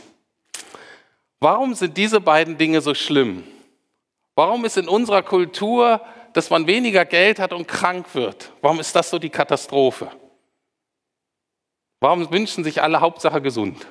Warum 1.41 1.75
sind 1.75 1.97
diese 1.97 2.21
beiden 2.21 2.59
Dinge 2.59 2.83
so 2.83 2.95
schlimm? 2.95 3.45
Warum 4.35 4.65
ist 4.65 4.77
in 4.77 4.89
unserer 4.89 5.23
Kultur, 5.23 6.01
dass 6.35 6.51
man 6.51 6.67
weniger 6.67 7.05
Geld 7.05 7.39
hat 7.39 7.53
und 7.53 7.67
krank 7.67 8.15
wird? 8.15 8.53
Warum 8.61 8.79
ist 8.79 8.95
das 8.95 9.11
so 9.11 9.19
die 9.19 9.31
Katastrophe? 9.31 10.11
Warum 11.99 12.31
wünschen 12.31 12.63
sich 12.63 12.83
alle 12.83 13.01
Hauptsache 13.01 13.43
gesund? 13.43 13.87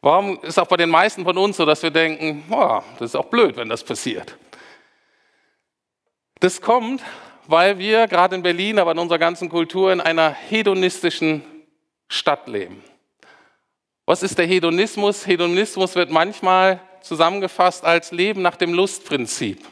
Warum 0.00 0.40
ist 0.42 0.58
auch 0.58 0.68
bei 0.68 0.76
den 0.76 0.90
meisten 0.90 1.24
von 1.24 1.36
uns 1.36 1.56
so, 1.56 1.64
dass 1.64 1.82
wir 1.82 1.90
denken, 1.90 2.44
oh, 2.50 2.80
das 2.98 3.10
ist 3.10 3.16
auch 3.16 3.26
blöd, 3.26 3.56
wenn 3.56 3.68
das 3.68 3.82
passiert? 3.82 4.36
Das 6.38 6.60
kommt, 6.60 7.02
weil 7.46 7.78
wir 7.78 8.06
gerade 8.06 8.36
in 8.36 8.42
Berlin, 8.42 8.78
aber 8.78 8.92
in 8.92 8.98
unserer 8.98 9.18
ganzen 9.18 9.48
Kultur 9.48 9.92
in 9.92 10.00
einer 10.00 10.30
hedonistischen 10.30 11.42
Stadt 12.08 12.46
leben. 12.46 12.84
Was 14.08 14.22
ist 14.22 14.38
der 14.38 14.46
Hedonismus? 14.46 15.26
Hedonismus 15.26 15.96
wird 15.96 16.12
manchmal 16.12 16.80
zusammengefasst 17.00 17.84
als 17.84 18.12
Leben 18.12 18.40
nach 18.40 18.54
dem 18.54 18.72
Lustprinzip. 18.72 19.66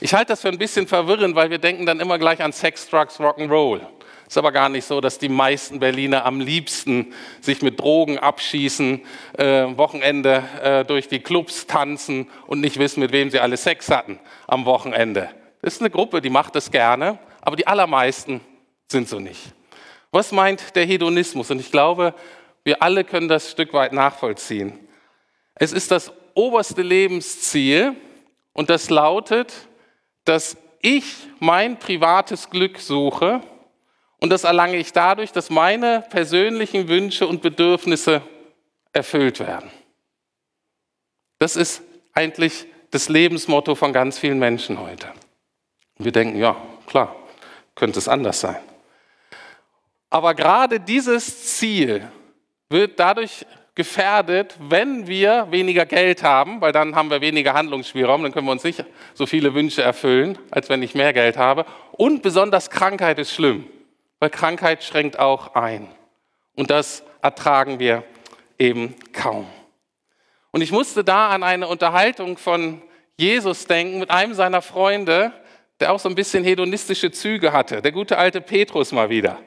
Ich 0.00 0.12
halte 0.12 0.32
das 0.32 0.40
für 0.40 0.48
ein 0.48 0.58
bisschen 0.58 0.88
verwirrend, 0.88 1.36
weil 1.36 1.48
wir 1.48 1.58
denken 1.58 1.86
dann 1.86 2.00
immer 2.00 2.18
gleich 2.18 2.42
an 2.42 2.52
Sex, 2.52 2.88
Drugs, 2.88 3.20
Rock'n'Roll. 3.20 3.80
Ist 4.26 4.36
aber 4.36 4.50
gar 4.50 4.68
nicht 4.68 4.84
so, 4.84 5.00
dass 5.00 5.20
die 5.20 5.28
meisten 5.28 5.78
Berliner 5.78 6.26
am 6.26 6.40
liebsten 6.40 7.14
sich 7.40 7.62
mit 7.62 7.78
Drogen 7.78 8.18
abschießen, 8.18 9.00
äh, 9.38 9.44
Wochenende 9.76 10.42
äh, 10.60 10.84
durch 10.84 11.06
die 11.06 11.20
Clubs 11.20 11.68
tanzen 11.68 12.28
und 12.48 12.60
nicht 12.60 12.80
wissen, 12.80 12.98
mit 12.98 13.12
wem 13.12 13.30
sie 13.30 13.38
alle 13.38 13.56
Sex 13.56 13.88
hatten 13.88 14.18
am 14.48 14.64
Wochenende. 14.64 15.30
Das 15.62 15.74
ist 15.74 15.80
eine 15.80 15.90
Gruppe, 15.90 16.20
die 16.20 16.30
macht 16.30 16.56
das 16.56 16.72
gerne, 16.72 17.20
aber 17.40 17.54
die 17.54 17.68
allermeisten 17.68 18.40
sind 18.88 19.08
so 19.08 19.20
nicht. 19.20 19.52
Was 20.10 20.32
meint 20.32 20.74
der 20.74 20.86
Hedonismus? 20.86 21.50
Und 21.50 21.60
ich 21.60 21.70
glaube, 21.70 22.14
wir 22.66 22.82
alle 22.82 23.04
können 23.04 23.28
das 23.28 23.52
Stück 23.52 23.72
weit 23.74 23.92
nachvollziehen. 23.92 24.88
Es 25.54 25.72
ist 25.72 25.92
das 25.92 26.12
oberste 26.34 26.82
Lebensziel 26.82 27.94
und 28.54 28.70
das 28.70 28.90
lautet, 28.90 29.54
dass 30.24 30.56
ich 30.82 31.04
mein 31.38 31.78
privates 31.78 32.50
Glück 32.50 32.80
suche 32.80 33.40
und 34.18 34.30
das 34.30 34.42
erlange 34.42 34.78
ich 34.78 34.92
dadurch, 34.92 35.30
dass 35.30 35.48
meine 35.48 36.04
persönlichen 36.10 36.88
Wünsche 36.88 37.28
und 37.28 37.40
Bedürfnisse 37.40 38.20
erfüllt 38.92 39.38
werden. 39.38 39.70
Das 41.38 41.54
ist 41.54 41.82
eigentlich 42.14 42.66
das 42.90 43.08
Lebensmotto 43.08 43.76
von 43.76 43.92
ganz 43.92 44.18
vielen 44.18 44.40
Menschen 44.40 44.80
heute. 44.80 45.12
wir 45.98 46.10
denken, 46.10 46.36
ja, 46.36 46.56
klar, 46.88 47.14
könnte 47.76 48.00
es 48.00 48.08
anders 48.08 48.40
sein. 48.40 48.58
Aber 50.10 50.34
gerade 50.34 50.80
dieses 50.80 51.56
Ziel 51.58 52.10
wird 52.68 52.98
dadurch 52.98 53.46
gefährdet, 53.74 54.56
wenn 54.58 55.06
wir 55.06 55.48
weniger 55.50 55.84
Geld 55.84 56.22
haben, 56.22 56.60
weil 56.60 56.72
dann 56.72 56.96
haben 56.96 57.10
wir 57.10 57.20
weniger 57.20 57.52
Handlungsspielraum, 57.52 58.22
dann 58.22 58.32
können 58.32 58.46
wir 58.46 58.52
uns 58.52 58.64
nicht 58.64 58.84
so 59.14 59.26
viele 59.26 59.54
Wünsche 59.54 59.82
erfüllen, 59.82 60.38
als 60.50 60.68
wenn 60.70 60.82
ich 60.82 60.94
mehr 60.94 61.12
Geld 61.12 61.36
habe. 61.36 61.66
Und 61.92 62.22
besonders 62.22 62.70
Krankheit 62.70 63.18
ist 63.18 63.32
schlimm, 63.32 63.66
weil 64.18 64.30
Krankheit 64.30 64.82
schränkt 64.82 65.18
auch 65.18 65.54
ein. 65.54 65.88
Und 66.56 66.70
das 66.70 67.02
ertragen 67.20 67.78
wir 67.78 68.02
eben 68.58 68.94
kaum. 69.12 69.46
Und 70.52 70.62
ich 70.62 70.72
musste 70.72 71.04
da 71.04 71.28
an 71.28 71.42
eine 71.42 71.68
Unterhaltung 71.68 72.38
von 72.38 72.80
Jesus 73.18 73.66
denken 73.66 73.98
mit 73.98 74.10
einem 74.10 74.32
seiner 74.32 74.62
Freunde, 74.62 75.32
der 75.80 75.92
auch 75.92 76.00
so 76.00 76.08
ein 76.08 76.14
bisschen 76.14 76.44
hedonistische 76.44 77.10
Züge 77.10 77.52
hatte, 77.52 77.82
der 77.82 77.92
gute 77.92 78.16
alte 78.16 78.40
Petrus 78.40 78.92
mal 78.92 79.10
wieder. 79.10 79.38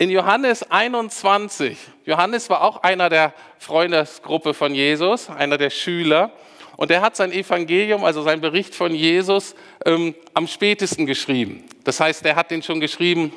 In 0.00 0.10
Johannes 0.10 0.62
21, 0.70 1.76
Johannes 2.04 2.48
war 2.48 2.62
auch 2.62 2.84
einer 2.84 3.08
der 3.08 3.34
Freundesgruppe 3.58 4.54
von 4.54 4.72
Jesus, 4.72 5.28
einer 5.28 5.58
der 5.58 5.70
Schüler. 5.70 6.30
Und 6.76 6.92
er 6.92 7.00
hat 7.00 7.16
sein 7.16 7.32
Evangelium, 7.32 8.04
also 8.04 8.22
sein 8.22 8.40
Bericht 8.40 8.76
von 8.76 8.94
Jesus, 8.94 9.56
ähm, 9.84 10.14
am 10.34 10.46
spätesten 10.46 11.04
geschrieben. 11.04 11.64
Das 11.82 11.98
heißt, 11.98 12.24
er 12.24 12.36
hat 12.36 12.52
den 12.52 12.62
schon 12.62 12.78
geschrieben, 12.78 13.32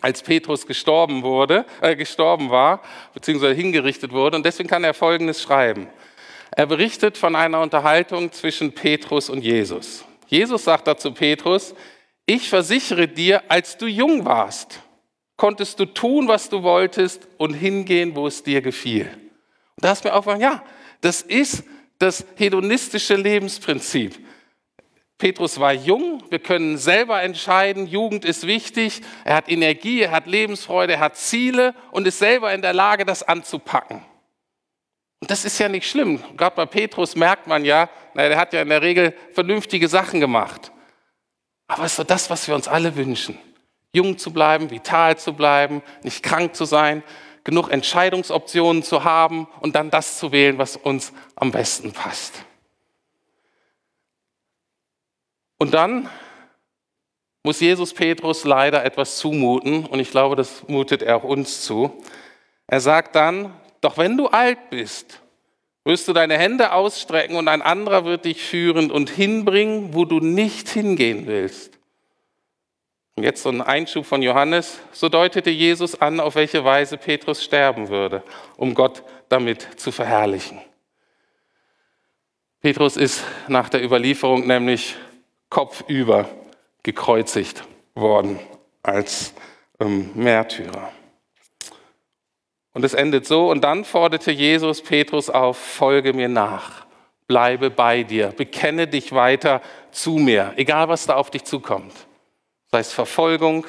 als 0.00 0.22
Petrus 0.22 0.66
gestorben 0.66 1.22
wurde, 1.22 1.64
äh, 1.80 1.94
gestorben 1.94 2.50
war, 2.50 2.82
beziehungsweise 3.14 3.54
hingerichtet 3.54 4.10
wurde. 4.10 4.36
Und 4.36 4.44
deswegen 4.44 4.68
kann 4.68 4.82
er 4.82 4.94
Folgendes 4.94 5.40
schreiben. 5.40 5.86
Er 6.50 6.66
berichtet 6.66 7.16
von 7.16 7.36
einer 7.36 7.60
Unterhaltung 7.60 8.32
zwischen 8.32 8.72
Petrus 8.72 9.30
und 9.30 9.44
Jesus. 9.44 10.04
Jesus 10.26 10.64
sagt 10.64 10.88
dazu 10.88 11.12
Petrus, 11.12 11.76
ich 12.26 12.48
versichere 12.48 13.06
dir, 13.06 13.44
als 13.46 13.78
du 13.78 13.86
jung 13.86 14.24
warst, 14.24 14.80
konntest 15.42 15.80
du 15.80 15.86
tun, 15.86 16.28
was 16.28 16.48
du 16.50 16.62
wolltest 16.62 17.26
und 17.36 17.52
hingehen, 17.52 18.14
wo 18.14 18.28
es 18.28 18.44
dir 18.44 18.62
gefiel. 18.62 19.06
Und 19.06 19.84
da 19.84 19.88
hast 19.88 20.04
du 20.04 20.08
mir 20.08 20.14
aufgefallen, 20.14 20.40
ja, 20.40 20.62
das 21.00 21.20
ist 21.20 21.64
das 21.98 22.24
hedonistische 22.36 23.16
Lebensprinzip. 23.16 24.24
Petrus 25.18 25.58
war 25.58 25.72
jung, 25.72 26.22
wir 26.30 26.38
können 26.38 26.78
selber 26.78 27.22
entscheiden, 27.22 27.88
Jugend 27.88 28.24
ist 28.24 28.46
wichtig, 28.46 29.00
er 29.24 29.34
hat 29.34 29.48
Energie, 29.48 30.02
er 30.02 30.12
hat 30.12 30.28
Lebensfreude, 30.28 30.92
er 30.92 31.00
hat 31.00 31.16
Ziele 31.16 31.74
und 31.90 32.06
ist 32.06 32.20
selber 32.20 32.54
in 32.54 32.62
der 32.62 32.72
Lage, 32.72 33.04
das 33.04 33.24
anzupacken. 33.24 34.00
Und 35.18 35.28
das 35.28 35.44
ist 35.44 35.58
ja 35.58 35.68
nicht 35.68 35.90
schlimm. 35.90 36.22
Gerade 36.36 36.54
bei 36.54 36.66
Petrus 36.66 37.16
merkt 37.16 37.48
man 37.48 37.64
ja, 37.64 37.90
naja, 38.14 38.28
der 38.28 38.38
hat 38.38 38.52
ja 38.52 38.62
in 38.62 38.68
der 38.68 38.82
Regel 38.82 39.12
vernünftige 39.32 39.88
Sachen 39.88 40.20
gemacht. 40.20 40.70
Aber 41.66 41.82
es 41.82 41.94
ist 41.94 41.96
so 41.96 42.04
das, 42.04 42.30
was 42.30 42.46
wir 42.46 42.54
uns 42.54 42.68
alle 42.68 42.94
wünschen 42.94 43.36
jung 43.92 44.18
zu 44.18 44.32
bleiben, 44.32 44.70
vital 44.70 45.18
zu 45.18 45.34
bleiben, 45.34 45.82
nicht 46.02 46.22
krank 46.22 46.54
zu 46.56 46.64
sein, 46.64 47.02
genug 47.44 47.70
Entscheidungsoptionen 47.70 48.82
zu 48.82 49.04
haben 49.04 49.48
und 49.60 49.74
dann 49.74 49.90
das 49.90 50.18
zu 50.18 50.32
wählen, 50.32 50.58
was 50.58 50.76
uns 50.76 51.12
am 51.34 51.50
besten 51.50 51.92
passt. 51.92 52.44
Und 55.58 55.74
dann 55.74 56.08
muss 57.44 57.60
Jesus 57.60 57.92
Petrus 57.92 58.44
leider 58.44 58.84
etwas 58.84 59.18
zumuten 59.18 59.84
und 59.84 59.98
ich 60.00 60.10
glaube, 60.10 60.36
das 60.36 60.66
mutet 60.68 61.02
er 61.02 61.16
auch 61.16 61.24
uns 61.24 61.62
zu. 61.62 62.02
Er 62.66 62.80
sagt 62.80 63.16
dann, 63.16 63.52
doch 63.80 63.98
wenn 63.98 64.16
du 64.16 64.28
alt 64.28 64.70
bist, 64.70 65.20
wirst 65.84 66.06
du 66.06 66.12
deine 66.12 66.38
Hände 66.38 66.72
ausstrecken 66.72 67.36
und 67.36 67.48
ein 67.48 67.62
anderer 67.62 68.04
wird 68.04 68.24
dich 68.24 68.42
führen 68.42 68.90
und 68.92 69.10
hinbringen, 69.10 69.94
wo 69.94 70.04
du 70.04 70.20
nicht 70.20 70.68
hingehen 70.68 71.26
willst. 71.26 71.71
Und 73.14 73.24
jetzt 73.24 73.42
so 73.42 73.50
ein 73.50 73.60
Einschub 73.60 74.06
von 74.06 74.22
Johannes. 74.22 74.80
So 74.92 75.08
deutete 75.08 75.50
Jesus 75.50 76.00
an, 76.00 76.18
auf 76.18 76.34
welche 76.34 76.64
Weise 76.64 76.96
Petrus 76.96 77.44
sterben 77.44 77.88
würde, 77.88 78.22
um 78.56 78.74
Gott 78.74 79.02
damit 79.28 79.68
zu 79.76 79.92
verherrlichen. 79.92 80.60
Petrus 82.60 82.96
ist 82.96 83.22
nach 83.48 83.68
der 83.68 83.84
Überlieferung 83.84 84.46
nämlich 84.46 84.96
kopfüber 85.50 86.28
gekreuzigt 86.82 87.64
worden 87.94 88.38
als 88.82 89.34
ähm, 89.78 90.10
Märtyrer. 90.14 90.90
Und 92.72 92.84
es 92.84 92.94
endet 92.94 93.26
so, 93.26 93.50
und 93.50 93.62
dann 93.62 93.84
forderte 93.84 94.30
Jesus 94.30 94.80
Petrus 94.80 95.28
auf, 95.28 95.58
folge 95.58 96.14
mir 96.14 96.28
nach, 96.28 96.86
bleibe 97.26 97.68
bei 97.68 98.04
dir, 98.04 98.28
bekenne 98.28 98.86
dich 98.86 99.12
weiter 99.12 99.60
zu 99.90 100.12
mir, 100.12 100.54
egal 100.56 100.88
was 100.88 101.04
da 101.04 101.16
auf 101.16 101.30
dich 101.30 101.44
zukommt 101.44 101.92
sei 102.72 102.80
es 102.80 102.92
Verfolgung, 102.92 103.66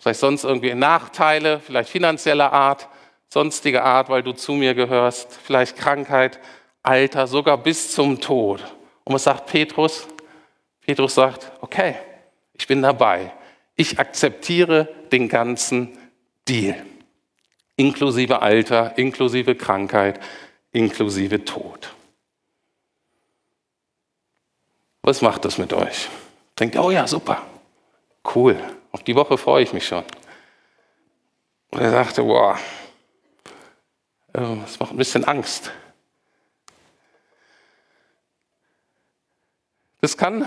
sei 0.00 0.10
es 0.10 0.20
sonst 0.20 0.42
irgendwie 0.44 0.74
Nachteile, 0.74 1.60
vielleicht 1.60 1.88
finanzieller 1.88 2.52
Art, 2.52 2.88
sonstige 3.28 3.84
Art, 3.84 4.08
weil 4.08 4.24
du 4.24 4.32
zu 4.32 4.52
mir 4.52 4.74
gehörst, 4.74 5.38
vielleicht 5.44 5.76
Krankheit, 5.76 6.40
Alter, 6.82 7.28
sogar 7.28 7.56
bis 7.56 7.92
zum 7.92 8.20
Tod. 8.20 8.60
Und 9.04 9.14
was 9.14 9.24
sagt 9.24 9.46
Petrus? 9.46 10.08
Petrus 10.80 11.14
sagt, 11.14 11.52
okay, 11.60 11.94
ich 12.52 12.66
bin 12.66 12.82
dabei. 12.82 13.32
Ich 13.76 13.98
akzeptiere 13.98 14.88
den 15.12 15.28
ganzen 15.28 15.96
Deal. 16.46 16.76
Inklusive 17.76 18.42
Alter, 18.42 18.98
inklusive 18.98 19.54
Krankheit, 19.54 20.20
inklusive 20.72 21.44
Tod. 21.44 21.94
Was 25.02 25.22
macht 25.22 25.44
das 25.44 25.56
mit 25.58 25.72
euch? 25.72 26.08
Denkt, 26.58 26.76
oh 26.76 26.90
ja, 26.90 27.06
super 27.06 27.42
cool, 28.34 28.58
auf 28.92 29.02
die 29.02 29.14
Woche 29.14 29.38
freue 29.38 29.62
ich 29.62 29.72
mich 29.72 29.86
schon. 29.86 30.04
Und 31.70 31.80
er 31.80 31.90
sagte, 31.90 32.22
boah, 32.22 32.58
ähm, 34.34 34.62
das 34.62 34.78
macht 34.78 34.92
ein 34.92 34.96
bisschen 34.96 35.24
Angst. 35.24 35.72
Das 40.00 40.16
kann, 40.16 40.46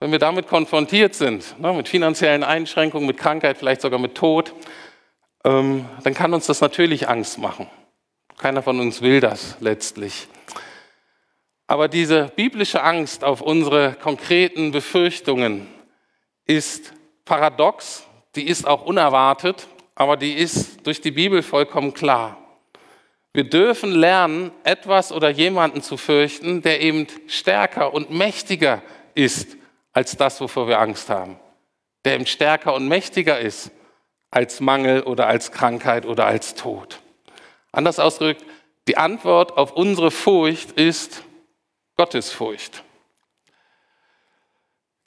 wenn 0.00 0.10
wir 0.12 0.18
damit 0.18 0.48
konfrontiert 0.48 1.14
sind, 1.14 1.58
ne, 1.60 1.72
mit 1.72 1.88
finanziellen 1.88 2.42
Einschränkungen, 2.42 3.06
mit 3.06 3.18
Krankheit, 3.18 3.56
vielleicht 3.56 3.82
sogar 3.82 3.98
mit 3.98 4.16
Tod, 4.16 4.52
ähm, 5.44 5.88
dann 6.02 6.14
kann 6.14 6.34
uns 6.34 6.46
das 6.46 6.60
natürlich 6.60 7.08
Angst 7.08 7.38
machen. 7.38 7.68
Keiner 8.36 8.62
von 8.62 8.80
uns 8.80 9.00
will 9.00 9.20
das 9.20 9.56
letztlich. 9.60 10.26
Aber 11.66 11.86
diese 11.86 12.32
biblische 12.34 12.82
Angst 12.82 13.22
auf 13.22 13.40
unsere 13.40 13.92
konkreten 13.92 14.72
Befürchtungen 14.72 15.68
ist 16.44 16.92
paradox, 17.24 18.04
die 18.34 18.46
ist 18.46 18.66
auch 18.66 18.84
unerwartet, 18.84 19.66
aber 19.94 20.16
die 20.16 20.32
ist 20.32 20.86
durch 20.86 21.00
die 21.00 21.10
Bibel 21.10 21.42
vollkommen 21.42 21.94
klar. 21.94 22.36
Wir 23.32 23.44
dürfen 23.44 23.92
lernen, 23.92 24.50
etwas 24.64 25.12
oder 25.12 25.30
jemanden 25.30 25.82
zu 25.82 25.96
fürchten, 25.96 26.62
der 26.62 26.80
eben 26.80 27.06
stärker 27.28 27.94
und 27.94 28.10
mächtiger 28.10 28.82
ist 29.14 29.56
als 29.92 30.16
das, 30.16 30.40
wovor 30.40 30.66
wir 30.66 30.80
Angst 30.80 31.10
haben. 31.10 31.38
Der 32.04 32.14
eben 32.14 32.26
stärker 32.26 32.74
und 32.74 32.88
mächtiger 32.88 33.38
ist 33.38 33.70
als 34.30 34.60
Mangel 34.60 35.02
oder 35.02 35.26
als 35.26 35.52
Krankheit 35.52 36.06
oder 36.06 36.26
als 36.26 36.54
Tod. 36.54 37.00
Anders 37.72 37.98
ausgedrückt, 37.98 38.44
die 38.88 38.96
Antwort 38.96 39.56
auf 39.56 39.72
unsere 39.72 40.10
Furcht 40.10 40.72
ist 40.72 41.22
Gottesfurcht. 41.96 42.82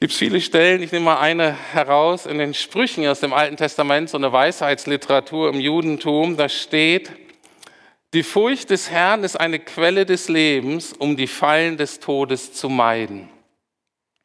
Gibt 0.03 0.12
es 0.12 0.19
viele 0.19 0.41
Stellen, 0.41 0.83
ich 0.83 0.91
nehme 0.91 1.05
mal 1.05 1.19
eine 1.22 1.53
heraus, 1.72 2.25
in 2.25 2.38
den 2.38 2.53
Sprüchen 2.53 3.07
aus 3.07 3.22
dem 3.22 3.31
Alten 3.31 3.55
Testament, 3.55 4.10
so 4.10 4.17
eine 4.17 4.33
Weisheitsliteratur 4.33 5.48
im 5.48 5.62
Judentum, 5.62 6.36
da 6.36 6.50
steht, 6.50 7.13
die 8.13 8.24
Furcht 8.24 8.69
des 8.69 8.91
Herrn 8.91 9.24
ist 9.24 9.39
eine 9.39 9.60
Quelle 9.60 10.05
des 10.05 10.27
Lebens, 10.27 10.91
um 10.91 11.15
die 11.15 11.27
Fallen 11.27 11.77
des 11.77 12.01
Todes 12.01 12.51
zu 12.51 12.67
meiden. 12.67 13.29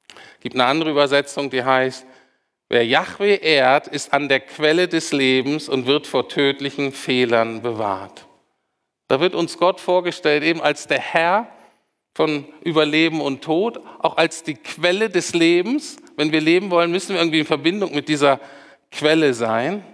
Es 0.09 0.41
gibt 0.41 0.57
eine 0.57 0.65
andere 0.65 0.91
Übersetzung, 0.91 1.49
die 1.49 1.63
heißt, 1.63 2.05
wer 2.69 2.85
Yahweh 2.85 3.37
ehrt, 3.37 3.87
ist 3.87 4.13
an 4.13 4.29
der 4.29 4.41
Quelle 4.41 4.89
des 4.89 5.13
Lebens 5.13 5.69
und 5.69 5.87
wird 5.87 6.09
vor 6.09 6.29
tödlichen 6.29 6.91
Fehlern 6.91 7.63
bewahrt. 7.63 8.27
Da 9.07 9.21
wird 9.21 9.37
uns 9.37 9.57
Gott 9.59 9.81
vorgestellt 9.81 10.43
eben 10.43 10.61
als 10.61 10.89
der 10.89 10.99
Herr, 10.99 11.47
von 12.19 12.47
Überleben 12.65 13.21
und 13.21 13.43
Tod, 13.43 13.79
auch 14.01 14.17
als 14.17 14.43
die 14.43 14.55
Quelle 14.55 15.09
des 15.09 15.35
Lebens. 15.35 15.99
Wenn 16.17 16.33
wir 16.33 16.41
leben 16.41 16.73
wollen, 16.73 16.91
müssen 16.91 17.11
wir 17.11 17.21
irgendwie 17.21 17.39
in 17.39 17.47
Verbindung 17.47 17.95
mit 17.95 18.09
dieser 18.09 18.41
Quelle 18.91 19.35
sein. 19.35 19.85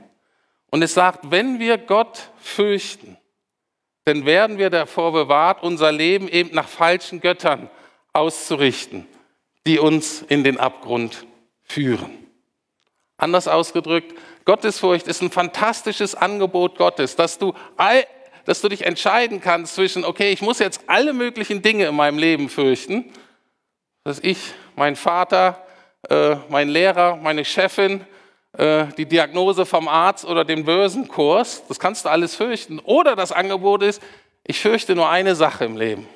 Und 0.71 0.81
es 0.81 0.95
sagt, 0.95 1.31
wenn 1.31 1.61
wir 1.61 1.77
Gott 1.77 2.31
fürchten, 2.39 3.19
dann 4.07 4.25
werden 4.25 4.57
wir 4.57 4.71
davor 4.71 5.13
bewahrt, 5.13 5.63
unser 5.63 5.93
Leben 5.93 6.27
eben 6.27 6.55
nach 6.55 6.67
falschen 6.67 7.21
Göttern 7.21 7.69
auszurichten, 8.15 9.07
die 9.67 9.79
uns 9.79 10.23
in 10.23 10.45
den 10.45 10.59
Abgrund 10.59 11.27
führen. 11.63 12.27
Anders 13.19 13.49
ausgedrückt, 13.49 14.15
Gottesfurcht 14.47 15.09
ist 15.09 15.21
ein 15.21 15.31
fantastisches 15.31 16.15
Angebot 16.15 16.79
Gottes, 16.79 17.17
dass 17.17 17.37
du 17.39 17.53
all 17.77 18.07
dass 18.45 18.61
du 18.61 18.69
dich 18.69 18.85
entscheiden 18.85 19.41
kannst 19.41 19.75
zwischen, 19.75 20.05
okay, 20.05 20.33
ich 20.33 20.43
muss 20.43 20.59
jetzt 20.59 20.83
alle 20.87 21.13
möglichen 21.13 21.63
Dinge 21.63 21.87
in 21.87 21.95
meinem 21.95 22.19
Leben 22.19 22.49
fürchten, 22.49 23.13
dass 24.05 24.19
ich, 24.21 24.39
mein 24.77 24.97
Vater, 24.97 25.65
äh, 26.09 26.37
mein 26.49 26.69
Lehrer, 26.69 27.17
meine 27.17 27.45
Chefin, 27.45 28.05
äh, 28.53 28.87
die 28.97 29.07
Diagnose 29.07 29.67
vom 29.67 29.89
Arzt 29.89 30.25
oder 30.25 30.45
den 30.45 30.65
Börsenkurs, 30.65 31.63
das 31.69 31.79
kannst 31.79 32.05
du 32.05 32.11
alles 32.11 32.37
fürchten. 32.37 32.79
Oder 32.81 33.17
das 33.17 33.33
Angebot 33.33 33.83
ist, 33.83 34.03
ich 34.47 34.61
fürchte 34.61 34.95
nur 34.95 35.09
eine 35.09 35.35
Sache 35.35 35.65
im 35.65 35.77
Leben, 35.77 36.07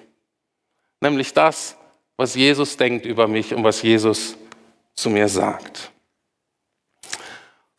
nämlich 1.01 1.33
das, 1.33 1.77
was 2.17 2.35
Jesus 2.35 2.77
denkt 2.77 3.07
über 3.07 3.27
mich 3.27 3.55
und 3.55 3.65
was 3.65 3.81
Jesus 3.83 4.37
zu 4.95 5.09
mir 5.09 5.29
sagt. 5.29 5.91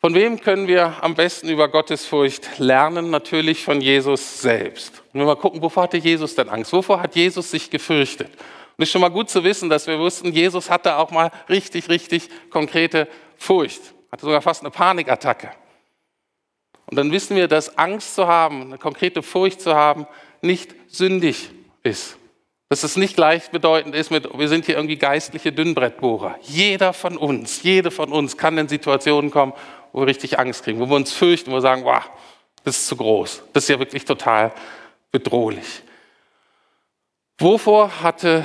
Von 0.00 0.14
wem 0.14 0.40
können 0.40 0.66
wir 0.66 1.02
am 1.02 1.14
besten 1.14 1.50
über 1.50 1.68
Gottesfurcht 1.68 2.58
lernen? 2.58 3.10
Natürlich 3.10 3.62
von 3.62 3.82
Jesus 3.82 4.40
selbst. 4.40 5.02
Und 5.12 5.20
wenn 5.20 5.26
wir 5.26 5.36
gucken, 5.36 5.60
wovor 5.60 5.82
hatte 5.82 5.98
Jesus 5.98 6.34
denn 6.34 6.48
Angst? 6.48 6.72
Wovor 6.72 7.02
hat 7.02 7.16
Jesus 7.16 7.50
sich 7.50 7.68
gefürchtet? 7.68 8.28
Und 8.28 8.82
es 8.82 8.88
ist 8.88 8.92
schon 8.92 9.02
mal 9.02 9.10
gut 9.10 9.28
zu 9.28 9.44
wissen, 9.44 9.68
dass 9.68 9.86
wir 9.86 9.98
wussten, 9.98 10.32
Jesus 10.32 10.70
hatte 10.70 10.96
auch 10.96 11.10
mal 11.10 11.30
richtig, 11.50 11.90
richtig 11.90 12.30
konkrete 12.48 13.08
Furcht. 13.36 13.82
Hatte 14.10 14.24
sogar 14.24 14.40
fast 14.40 14.62
eine 14.62 14.70
Panikattacke. 14.70 15.50
Und 16.86 16.96
dann 16.96 17.12
wissen 17.12 17.36
wir, 17.36 17.46
dass 17.46 17.76
Angst 17.76 18.14
zu 18.14 18.26
haben, 18.26 18.62
eine 18.62 18.78
konkrete 18.78 19.22
Furcht 19.22 19.60
zu 19.60 19.74
haben, 19.74 20.06
nicht 20.40 20.74
sündig 20.88 21.50
ist. 21.82 22.16
Dass 22.70 22.84
es 22.84 22.96
nicht 22.96 23.16
gleichbedeutend 23.16 23.94
ist 23.94 24.10
mit, 24.10 24.28
wir 24.32 24.48
sind 24.48 24.64
hier 24.64 24.76
irgendwie 24.76 24.96
geistliche 24.96 25.52
Dünnbrettbohrer. 25.52 26.38
Jeder 26.40 26.92
von 26.92 27.18
uns, 27.18 27.62
jede 27.62 27.90
von 27.90 28.12
uns 28.12 28.36
kann 28.36 28.56
in 28.56 28.68
Situationen 28.68 29.30
kommen, 29.30 29.52
wo 29.92 30.00
wir 30.00 30.06
richtig 30.06 30.38
Angst 30.38 30.64
kriegen, 30.64 30.80
wo 30.80 30.86
wir 30.86 30.96
uns 30.96 31.12
fürchten, 31.12 31.50
wo 31.50 31.56
wir 31.56 31.60
sagen, 31.60 31.84
wow, 31.84 32.02
das 32.64 32.78
ist 32.78 32.86
zu 32.86 32.96
groß. 32.96 33.42
Das 33.52 33.64
ist 33.64 33.68
ja 33.68 33.78
wirklich 33.78 34.04
total 34.04 34.52
bedrohlich. 35.10 35.82
Wovor 37.38 38.02
hatte 38.02 38.44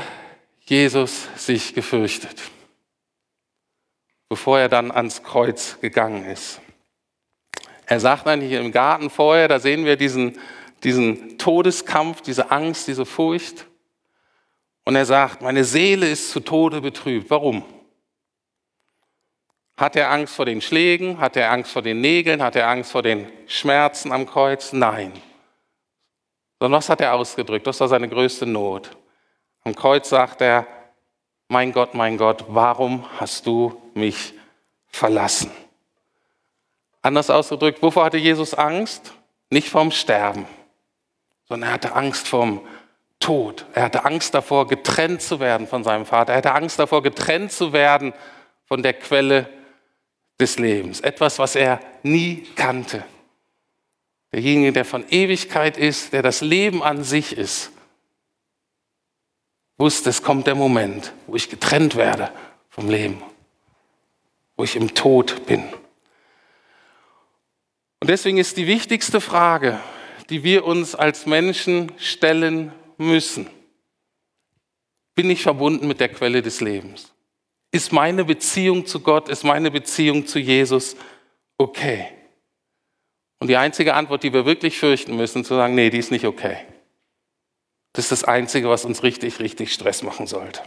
Jesus 0.61 1.27
sich 1.35 1.73
gefürchtet, 1.75 2.41
bevor 4.29 4.59
er 4.59 4.69
dann 4.69 4.91
ans 4.91 5.21
Kreuz 5.21 5.77
gegangen 5.81 6.25
ist? 6.25 6.61
Er 7.87 7.99
sagt 7.99 8.27
hier 8.41 8.61
im 8.61 8.71
Garten 8.71 9.09
vorher, 9.09 9.47
da 9.47 9.59
sehen 9.59 9.85
wir 9.85 9.95
diesen, 9.95 10.39
diesen 10.83 11.37
Todeskampf, 11.37 12.21
diese 12.21 12.51
Angst, 12.51 12.87
diese 12.87 13.05
Furcht. 13.05 13.67
Und 14.85 14.95
er 14.95 15.05
sagt, 15.05 15.41
meine 15.41 15.63
Seele 15.63 16.09
ist 16.09 16.31
zu 16.31 16.39
Tode 16.39 16.81
betrübt. 16.81 17.29
Warum? 17.29 17.63
Hat 19.77 19.95
er 19.95 20.09
Angst 20.09 20.35
vor 20.35 20.45
den 20.45 20.61
Schlägen? 20.61 21.19
Hat 21.19 21.35
er 21.35 21.51
Angst 21.51 21.71
vor 21.71 21.81
den 21.81 21.99
Nägeln? 21.99 22.41
Hat 22.41 22.55
er 22.55 22.69
Angst 22.69 22.91
vor 22.91 23.01
den 23.01 23.31
Schmerzen 23.47 24.11
am 24.11 24.25
Kreuz? 24.25 24.71
Nein. 24.71 25.11
Sondern 26.59 26.77
was 26.77 26.89
hat 26.89 27.01
er 27.01 27.13
ausgedrückt? 27.13 27.67
Das 27.67 27.79
war 27.81 27.89
seine 27.89 28.07
größte 28.07 28.45
Not. 28.45 28.95
Am 29.63 29.75
Kreuz 29.75 30.09
sagt 30.09 30.41
er, 30.41 30.65
mein 31.49 31.73
Gott, 31.73 31.93
mein 31.93 32.17
Gott, 32.17 32.45
warum 32.47 33.05
hast 33.19 33.45
du 33.45 33.81
mich 33.93 34.33
verlassen? 34.87 35.51
Anders 37.01 37.29
ausgedrückt, 37.29 37.81
wovor 37.83 38.05
hatte 38.05 38.17
Jesus 38.17 38.53
Angst? 38.53 39.13
Nicht 39.49 39.69
vorm 39.69 39.91
Sterben, 39.91 40.47
sondern 41.47 41.69
er 41.69 41.73
hatte 41.73 41.93
Angst 41.93 42.27
vorm 42.27 42.61
Tod. 43.19 43.65
Er 43.73 43.83
hatte 43.83 44.05
Angst 44.05 44.33
davor, 44.33 44.67
getrennt 44.67 45.21
zu 45.21 45.39
werden 45.39 45.67
von 45.67 45.83
seinem 45.83 46.05
Vater. 46.05 46.33
Er 46.33 46.37
hatte 46.37 46.53
Angst 46.53 46.79
davor, 46.79 47.03
getrennt 47.03 47.51
zu 47.51 47.73
werden 47.73 48.13
von 48.65 48.81
der 48.81 48.93
Quelle 48.93 49.47
des 50.39 50.59
Lebens. 50.59 51.01
Etwas, 51.01 51.39
was 51.39 51.55
er 51.55 51.79
nie 52.03 52.45
kannte. 52.55 53.05
Derjenige, 54.31 54.73
der 54.73 54.85
von 54.85 55.05
Ewigkeit 55.09 55.77
ist, 55.77 56.13
der 56.13 56.21
das 56.21 56.41
Leben 56.41 56.83
an 56.83 57.03
sich 57.03 57.37
ist, 57.37 57.71
wusste, 59.77 60.09
es 60.09 60.23
kommt 60.23 60.47
der 60.47 60.55
Moment, 60.55 61.13
wo 61.27 61.35
ich 61.35 61.49
getrennt 61.49 61.95
werde 61.95 62.31
vom 62.69 62.89
Leben, 62.89 63.21
wo 64.57 64.63
ich 64.63 64.75
im 64.75 64.93
Tod 64.93 65.45
bin. 65.45 65.63
Und 68.01 68.09
deswegen 68.09 68.37
ist 68.37 68.57
die 68.57 68.67
wichtigste 68.67 69.21
Frage, 69.21 69.79
die 70.29 70.43
wir 70.43 70.65
uns 70.65 70.95
als 70.95 71.25
Menschen 71.25 71.91
stellen 71.97 72.73
müssen, 72.97 73.49
bin 75.15 75.29
ich 75.29 75.43
verbunden 75.43 75.87
mit 75.87 76.01
der 76.01 76.09
Quelle 76.09 76.41
des 76.41 76.59
Lebens? 76.59 77.14
Ist 77.75 77.91
meine 77.91 78.23
Beziehung 78.23 78.85
zu 78.85 79.01
Gott, 79.01 79.27
ist 79.27 79.43
meine 79.43 79.69
Beziehung 79.69 80.25
zu 80.25 80.39
Jesus 80.39 80.95
okay? 81.57 82.07
Und 83.41 83.49
die 83.49 83.57
einzige 83.57 83.95
Antwort, 83.95 84.23
die 84.23 84.31
wir 84.31 84.45
wirklich 84.45 84.79
fürchten 84.79 85.17
müssen, 85.17 85.43
zu 85.43 85.55
sagen, 85.55 85.75
nee, 85.75 85.89
die 85.89 85.97
ist 85.97 86.09
nicht 86.09 86.23
okay. 86.23 86.55
Das 87.91 88.05
ist 88.05 88.13
das 88.13 88.23
Einzige, 88.23 88.69
was 88.69 88.85
uns 88.85 89.03
richtig, 89.03 89.41
richtig 89.41 89.73
Stress 89.73 90.03
machen 90.03 90.25
sollte. 90.25 90.61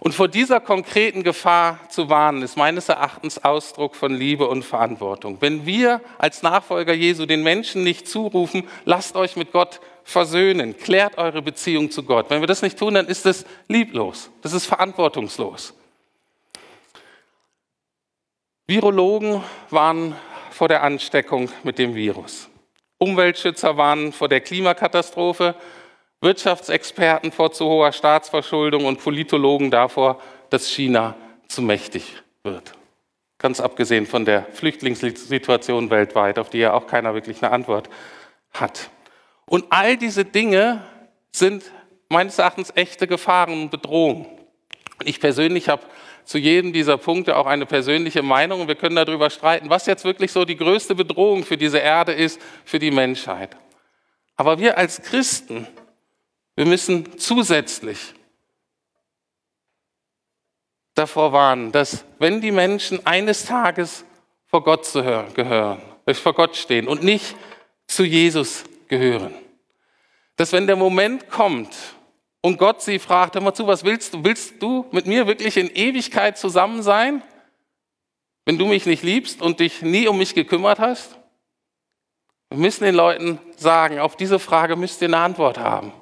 Und 0.00 0.14
vor 0.14 0.28
dieser 0.28 0.60
konkreten 0.60 1.22
Gefahr 1.22 1.78
zu 1.90 2.08
warnen, 2.08 2.40
ist 2.40 2.56
meines 2.56 2.88
Erachtens 2.88 3.44
Ausdruck 3.44 3.96
von 3.96 4.14
Liebe 4.14 4.48
und 4.48 4.62
Verantwortung. 4.62 5.36
Wenn 5.40 5.66
wir 5.66 6.00
als 6.16 6.42
Nachfolger 6.42 6.94
Jesu 6.94 7.26
den 7.26 7.42
Menschen 7.42 7.84
nicht 7.84 8.08
zurufen, 8.08 8.66
lasst 8.86 9.14
euch 9.14 9.36
mit 9.36 9.52
Gott 9.52 9.80
versöhnen, 10.08 10.74
klärt 10.78 11.18
eure 11.18 11.42
Beziehung 11.42 11.90
zu 11.90 12.02
Gott. 12.02 12.30
Wenn 12.30 12.40
wir 12.40 12.46
das 12.46 12.62
nicht 12.62 12.78
tun, 12.78 12.94
dann 12.94 13.06
ist 13.06 13.26
das 13.26 13.44
lieblos, 13.68 14.30
das 14.40 14.54
ist 14.54 14.64
verantwortungslos. 14.64 15.74
Virologen 18.66 19.42
waren 19.68 20.16
vor 20.50 20.68
der 20.68 20.82
Ansteckung 20.82 21.50
mit 21.62 21.78
dem 21.78 21.94
Virus. 21.94 22.48
Umweltschützer 22.96 23.76
waren 23.76 24.12
vor 24.12 24.28
der 24.28 24.40
Klimakatastrophe, 24.40 25.54
Wirtschaftsexperten 26.22 27.30
vor 27.30 27.52
zu 27.52 27.66
hoher 27.66 27.92
Staatsverschuldung 27.92 28.86
und 28.86 29.00
Politologen 29.02 29.70
davor, 29.70 30.20
dass 30.48 30.68
China 30.68 31.16
zu 31.48 31.60
mächtig 31.60 32.14
wird. 32.42 32.72
Ganz 33.36 33.60
abgesehen 33.60 34.06
von 34.06 34.24
der 34.24 34.46
Flüchtlingssituation 34.52 35.90
weltweit, 35.90 36.38
auf 36.38 36.48
die 36.48 36.58
ja 36.58 36.72
auch 36.72 36.86
keiner 36.86 37.12
wirklich 37.14 37.42
eine 37.42 37.52
Antwort 37.52 37.90
hat. 38.52 38.90
Und 39.48 39.66
all 39.70 39.96
diese 39.96 40.24
Dinge 40.24 40.82
sind 41.32 41.64
meines 42.08 42.38
Erachtens 42.38 42.72
echte 42.74 43.06
Gefahren 43.06 43.52
und 43.62 43.70
Bedrohungen. 43.70 44.26
Ich 45.04 45.20
persönlich 45.20 45.68
habe 45.68 45.82
zu 46.24 46.36
jedem 46.36 46.74
dieser 46.74 46.98
Punkte 46.98 47.36
auch 47.36 47.46
eine 47.46 47.64
persönliche 47.64 48.22
Meinung 48.22 48.60
und 48.60 48.68
wir 48.68 48.74
können 48.74 48.96
darüber 48.96 49.30
streiten, 49.30 49.70
was 49.70 49.86
jetzt 49.86 50.04
wirklich 50.04 50.32
so 50.32 50.44
die 50.44 50.56
größte 50.56 50.94
Bedrohung 50.94 51.44
für 51.44 51.56
diese 51.56 51.78
Erde 51.78 52.12
ist, 52.12 52.40
für 52.66 52.78
die 52.78 52.90
Menschheit. 52.90 53.56
Aber 54.36 54.58
wir 54.58 54.76
als 54.76 55.00
Christen, 55.02 55.66
wir 56.54 56.66
müssen 56.66 57.18
zusätzlich 57.18 58.12
davor 60.94 61.32
warnen, 61.32 61.72
dass 61.72 62.04
wenn 62.18 62.42
die 62.42 62.52
Menschen 62.52 63.06
eines 63.06 63.46
Tages 63.46 64.04
vor 64.46 64.62
Gott 64.62 64.92
gehören, 64.92 65.80
vor 66.12 66.34
Gott 66.34 66.56
stehen 66.56 66.86
und 66.86 67.02
nicht 67.02 67.34
zu 67.86 68.04
Jesus 68.04 68.64
gehören, 68.88 69.34
dass 70.36 70.52
wenn 70.52 70.66
der 70.66 70.76
Moment 70.76 71.28
kommt 71.30 71.76
und 72.40 72.58
Gott 72.58 72.82
sie 72.82 72.98
fragt, 72.98 73.34
hör 73.34 73.42
mal 73.42 73.54
zu, 73.54 73.66
was 73.66 73.84
willst 73.84 74.14
du? 74.14 74.24
Willst 74.24 74.62
du 74.62 74.86
mit 74.92 75.06
mir 75.06 75.26
wirklich 75.26 75.56
in 75.56 75.68
Ewigkeit 75.68 76.38
zusammen 76.38 76.82
sein, 76.82 77.22
wenn 78.44 78.58
du 78.58 78.66
mich 78.66 78.86
nicht 78.86 79.02
liebst 79.02 79.42
und 79.42 79.60
dich 79.60 79.82
nie 79.82 80.08
um 80.08 80.18
mich 80.18 80.34
gekümmert 80.34 80.78
hast? 80.78 81.18
Wir 82.50 82.58
müssen 82.58 82.84
den 82.84 82.94
Leuten 82.94 83.38
sagen, 83.56 83.98
auf 83.98 84.16
diese 84.16 84.38
Frage 84.38 84.76
müsst 84.76 85.02
ihr 85.02 85.08
eine 85.08 85.18
Antwort 85.18 85.58
haben. 85.58 85.92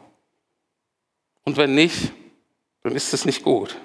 Und 1.45 1.57
wenn 1.57 1.75
nicht, 1.75 2.13
dann 2.83 2.95
ist 2.95 3.13
es 3.13 3.25
nicht 3.25 3.43
gut. 3.43 3.77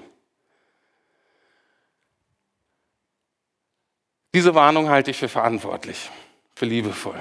Diese 4.33 4.55
Warnung 4.55 4.89
halte 4.89 5.11
ich 5.11 5.17
für 5.17 5.27
verantwortlich, 5.27 6.09
für 6.55 6.65
liebevoll. 6.65 7.19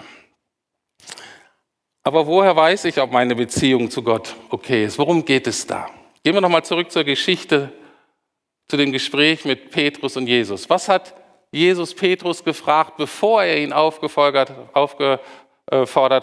Aber 2.03 2.27
woher 2.27 2.57
weiß 2.57 2.87
ich, 2.87 2.99
ob 3.01 3.13
meine 3.13 3.35
Beziehung 3.35 3.91
zu 3.91 4.03
Gott 4.03 4.35
okay 4.49 4.85
ist? 4.85 4.99
Worum 4.99 5.25
geht 5.25 5.47
es 5.47 5.67
da? 5.67 5.89
Gehen 6.23 6.35
wir 6.35 6.41
nochmal 6.41 6.65
zurück 6.65 6.91
zur 6.91 7.05
Geschichte, 7.05 7.73
zu 8.69 8.77
dem 8.77 8.93
Gespräch 8.93 9.45
mit 9.45 9.71
Petrus 9.71 10.17
und 10.17 10.27
Jesus. 10.27 10.71
Was 10.71 10.89
hat 10.89 11.15
Jesus 11.51 11.95
Petrus 11.95 12.45
gefragt, 12.45 12.97
bevor 12.97 13.43
er 13.43 13.59
ihn 13.59 13.73
aufgefordert, 13.73 14.55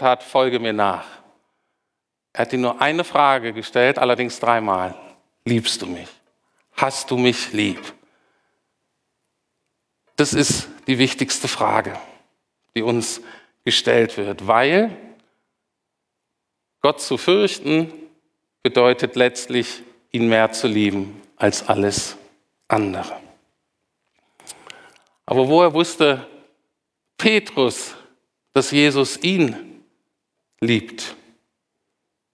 hat, 0.02 0.24
folge 0.24 0.60
mir 0.60 0.74
nach? 0.74 1.06
Er 2.34 2.42
hat 2.42 2.54
ihm 2.54 2.62
nur 2.62 2.82
eine 2.82 3.04
Frage 3.04 3.54
gestellt, 3.54 3.98
allerdings 3.98 4.40
dreimal. 4.40 4.96
Liebst 5.46 5.82
du 5.82 5.88
mich? 5.88 6.08
Hast 6.76 7.12
du 7.12 7.18
mich 7.18 7.52
lieb? 7.54 7.94
Das 10.16 10.34
ist 10.34 10.70
die 10.88 10.98
wichtigste 10.98 11.48
Frage, 11.48 12.00
die 12.76 12.82
uns 12.82 13.22
gestellt 13.66 14.18
wird, 14.18 14.48
weil 14.48 14.96
Gott 16.88 17.02
zu 17.02 17.18
fürchten 17.18 17.92
bedeutet 18.64 19.18
letztlich, 19.18 19.84
ihn 20.14 20.30
mehr 20.30 20.54
zu 20.54 20.70
lieben 20.70 21.22
als 21.36 21.68
alles 21.68 22.16
andere. 22.70 23.20
Aber 25.26 25.50
woher 25.50 25.74
wusste 25.74 26.26
Petrus, 27.18 27.94
dass 28.54 28.72
Jesus 28.72 29.22
ihn 29.22 29.84
liebt? 30.62 31.18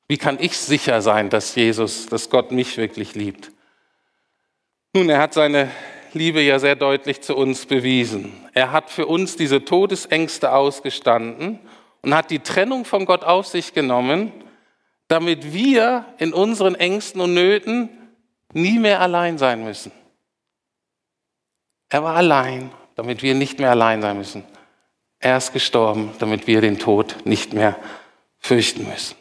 Wie 0.07 0.17
kann 0.17 0.37
ich 0.39 0.55
sicher 0.55 1.01
sein, 1.01 1.31
dass 1.31 1.55
Jesus, 1.55 2.05
dass 2.05 2.29
Gott 2.29 2.51
mich 2.51 2.77
wirklich 2.77 3.15
liebt? 3.15 3.51
Nun, 4.93 5.09
er 5.09 5.17
hat 5.17 5.33
seine 5.33 5.71
Liebe 6.13 6.41
ja 6.41 6.59
sehr 6.59 6.75
deutlich 6.75 7.21
zu 7.21 7.35
uns 7.35 7.65
bewiesen. 7.65 8.31
Er 8.53 8.71
hat 8.71 8.91
für 8.91 9.07
uns 9.07 9.35
diese 9.35 9.65
Todesängste 9.65 10.53
ausgestanden 10.53 11.57
und 12.03 12.13
hat 12.13 12.29
die 12.29 12.37
Trennung 12.37 12.85
von 12.85 13.05
Gott 13.07 13.23
auf 13.23 13.47
sich 13.47 13.73
genommen, 13.73 14.31
damit 15.07 15.53
wir 15.53 16.05
in 16.17 16.33
unseren 16.33 16.75
Ängsten 16.75 17.21
und 17.21 17.33
Nöten 17.33 17.89
nie 18.53 18.79
mehr 18.79 19.01
allein 19.01 19.37
sein 19.37 19.63
müssen. 19.63 19.91
Er 21.89 22.03
war 22.03 22.15
allein, 22.15 22.71
damit 22.95 23.21
wir 23.21 23.35
nicht 23.35 23.59
mehr 23.59 23.71
allein 23.71 24.01
sein 24.01 24.17
müssen. 24.17 24.43
Er 25.19 25.37
ist 25.37 25.53
gestorben, 25.53 26.11
damit 26.19 26.47
wir 26.47 26.61
den 26.61 26.79
Tod 26.79 27.17
nicht 27.25 27.53
mehr 27.53 27.77
fürchten 28.39 28.87
müssen. 28.87 29.15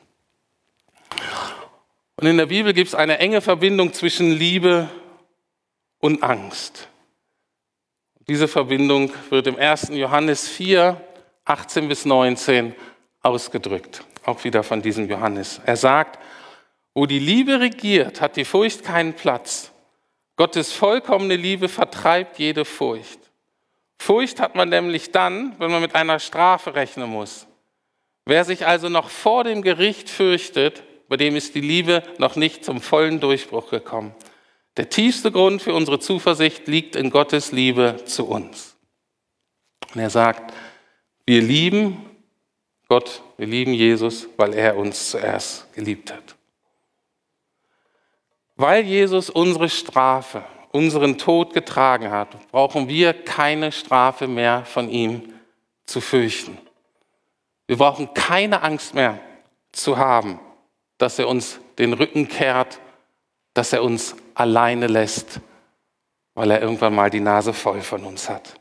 Und 2.16 2.27
in 2.27 2.37
der 2.37 2.47
Bibel 2.47 2.73
gibt 2.73 2.88
es 2.88 2.95
eine 2.95 3.18
enge 3.18 3.40
Verbindung 3.40 3.92
zwischen 3.92 4.31
Liebe 4.31 4.88
und 5.99 6.23
Angst. 6.23 6.88
Diese 8.29 8.49
Verbindung 8.49 9.12
wird 9.31 9.47
im 9.47 9.57
1. 9.57 9.88
Johannes 9.92 10.49
4, 10.49 11.01
18 11.45 11.88
bis 11.88 12.05
19 12.05 12.75
ausgedrückt. 13.23 14.05
Auch 14.25 14.45
wieder 14.45 14.63
von 14.63 14.83
diesem 14.83 15.09
Johannes. 15.09 15.61
Er 15.65 15.77
sagt, 15.77 16.19
wo 16.95 17.07
die 17.07 17.19
Liebe 17.19 17.61
regiert, 17.61 18.21
hat 18.21 18.37
die 18.37 18.45
Furcht 18.45 18.85
keinen 18.85 19.15
Platz. 19.15 19.73
Gottes 20.37 20.73
vollkommene 20.73 21.37
Liebe 21.37 21.69
vertreibt 21.69 22.39
jede 22.39 22.65
Furcht. 22.65 23.19
Furcht 23.99 24.41
hat 24.41 24.55
man 24.55 24.69
nämlich 24.69 25.13
dann, 25.13 25.55
wenn 25.59 25.71
man 25.71 25.83
mit 25.83 25.95
einer 25.95 26.19
Strafe 26.19 26.75
rechnen 26.75 27.09
muss. 27.09 27.47
Wer 28.25 28.45
sich 28.45 28.67
also 28.67 28.89
noch 28.89 29.11
vor 29.11 29.45
dem 29.45 29.63
Gericht 29.63 30.09
fürchtet, 30.09 30.83
bei 31.09 31.17
dem 31.17 31.37
ist 31.37 31.55
die 31.55 31.61
Liebe 31.61 32.03
noch 32.19 32.37
nicht 32.37 32.65
zum 32.65 32.81
vollen 32.81 33.21
Durchbruch 33.21 33.71
gekommen. 33.71 34.15
Der 34.77 34.89
tiefste 34.89 35.31
Grund 35.31 35.61
für 35.61 35.75
unsere 35.75 35.99
Zuversicht 35.99 36.67
liegt 36.67 36.97
in 36.97 37.11
Gottes 37.11 37.53
Liebe 37.53 37.97
zu 38.07 38.27
uns. 38.27 38.77
Und 39.93 40.01
er 40.01 40.11
sagt, 40.11 40.55
wir 41.27 41.43
lieben 41.43 42.05
Gott, 42.93 43.23
wir 43.39 43.47
lieben 43.47 43.73
Jesus, 43.73 44.29
weil 44.37 44.53
er 44.53 44.77
uns 44.77 45.13
zuerst 45.13 45.73
geliebt 45.73 46.13
hat. 46.13 46.37
Weil 48.57 48.85
Jesus 48.85 49.31
unsere 49.31 49.71
Strafe, 49.71 50.45
unseren 50.73 51.17
Tod 51.17 51.55
getragen 51.55 52.11
hat, 52.11 52.51
brauchen 52.51 52.89
wir 52.89 53.15
keine 53.15 53.73
Strafe 53.73 54.29
mehr 54.29 54.67
von 54.67 54.91
ihm 54.91 55.33
zu 55.87 56.03
fürchten. 56.03 56.59
Wir 57.67 57.79
brauchen 57.79 58.13
keine 58.13 58.61
Angst 58.61 58.93
mehr 58.93 59.19
zu 59.73 59.97
haben, 59.97 60.39
dass 60.99 61.19
er 61.19 61.29
uns 61.29 61.61
den 61.79 61.95
Rücken 61.95 62.29
kehrt, 62.29 62.79
dass 63.55 63.73
er 63.73 63.85
uns 63.85 64.17
alleine 64.35 64.87
lässt, 64.87 65.41
weil 66.35 66.51
er 66.51 66.61
irgendwann 66.61 66.95
mal 66.95 67.09
die 67.09 67.21
Nase 67.21 67.55
voll 67.55 67.81
von 67.81 68.05
uns 68.05 68.29
hat. 68.29 68.61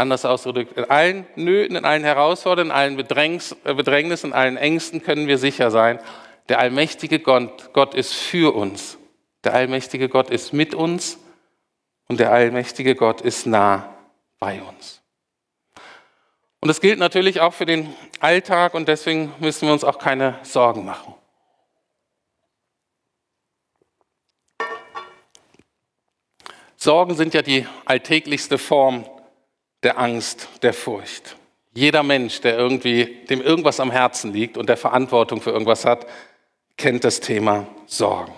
Anders 0.00 0.24
ausgedrückt, 0.24 0.78
in 0.78 0.84
allen 0.84 1.26
Nöten, 1.36 1.76
in 1.76 1.84
allen 1.84 2.04
Herausforderungen, 2.04 2.70
in 2.70 2.76
allen 2.76 2.98
äh, 2.98 3.74
Bedrängnissen, 3.74 4.30
in 4.30 4.34
allen 4.34 4.56
Ängsten 4.56 5.02
können 5.02 5.26
wir 5.26 5.36
sicher 5.36 5.70
sein, 5.70 6.00
der 6.48 6.58
allmächtige 6.58 7.18
Gott, 7.18 7.74
Gott 7.74 7.94
ist 7.94 8.14
für 8.14 8.54
uns. 8.54 8.96
Der 9.44 9.52
allmächtige 9.52 10.08
Gott 10.08 10.30
ist 10.30 10.54
mit 10.54 10.74
uns 10.74 11.18
und 12.08 12.18
der 12.18 12.32
allmächtige 12.32 12.94
Gott 12.94 13.20
ist 13.20 13.46
nah 13.46 13.94
bei 14.38 14.62
uns. 14.62 15.02
Und 16.60 16.68
das 16.68 16.80
gilt 16.80 16.98
natürlich 16.98 17.40
auch 17.40 17.52
für 17.52 17.66
den 17.66 17.94
Alltag 18.20 18.72
und 18.72 18.88
deswegen 18.88 19.34
müssen 19.38 19.66
wir 19.66 19.74
uns 19.74 19.84
auch 19.84 19.98
keine 19.98 20.38
Sorgen 20.44 20.86
machen. 20.86 21.14
Sorgen 26.76 27.14
sind 27.14 27.34
ja 27.34 27.42
die 27.42 27.66
alltäglichste 27.84 28.56
Form 28.56 29.04
der 29.82 29.98
Angst, 29.98 30.48
der 30.62 30.72
Furcht. 30.72 31.36
Jeder 31.72 32.02
Mensch, 32.02 32.40
der 32.40 32.58
irgendwie, 32.58 33.24
dem 33.28 33.40
irgendwas 33.40 33.80
am 33.80 33.90
Herzen 33.90 34.32
liegt 34.32 34.56
und 34.56 34.68
der 34.68 34.76
Verantwortung 34.76 35.40
für 35.40 35.50
irgendwas 35.50 35.84
hat, 35.84 36.06
kennt 36.76 37.04
das 37.04 37.20
Thema 37.20 37.66
Sorgen. 37.86 38.32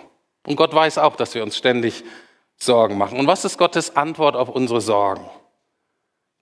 Und 0.46 0.56
Gott 0.56 0.74
weiß 0.74 0.98
auch, 0.98 1.16
dass 1.16 1.34
wir 1.34 1.42
uns 1.42 1.56
ständig 1.56 2.04
Sorgen 2.56 2.98
machen. 2.98 3.18
Und 3.18 3.26
was 3.26 3.44
ist 3.44 3.58
Gottes 3.58 3.96
Antwort 3.96 4.36
auf 4.36 4.48
unsere 4.48 4.80
Sorgen? 4.80 5.24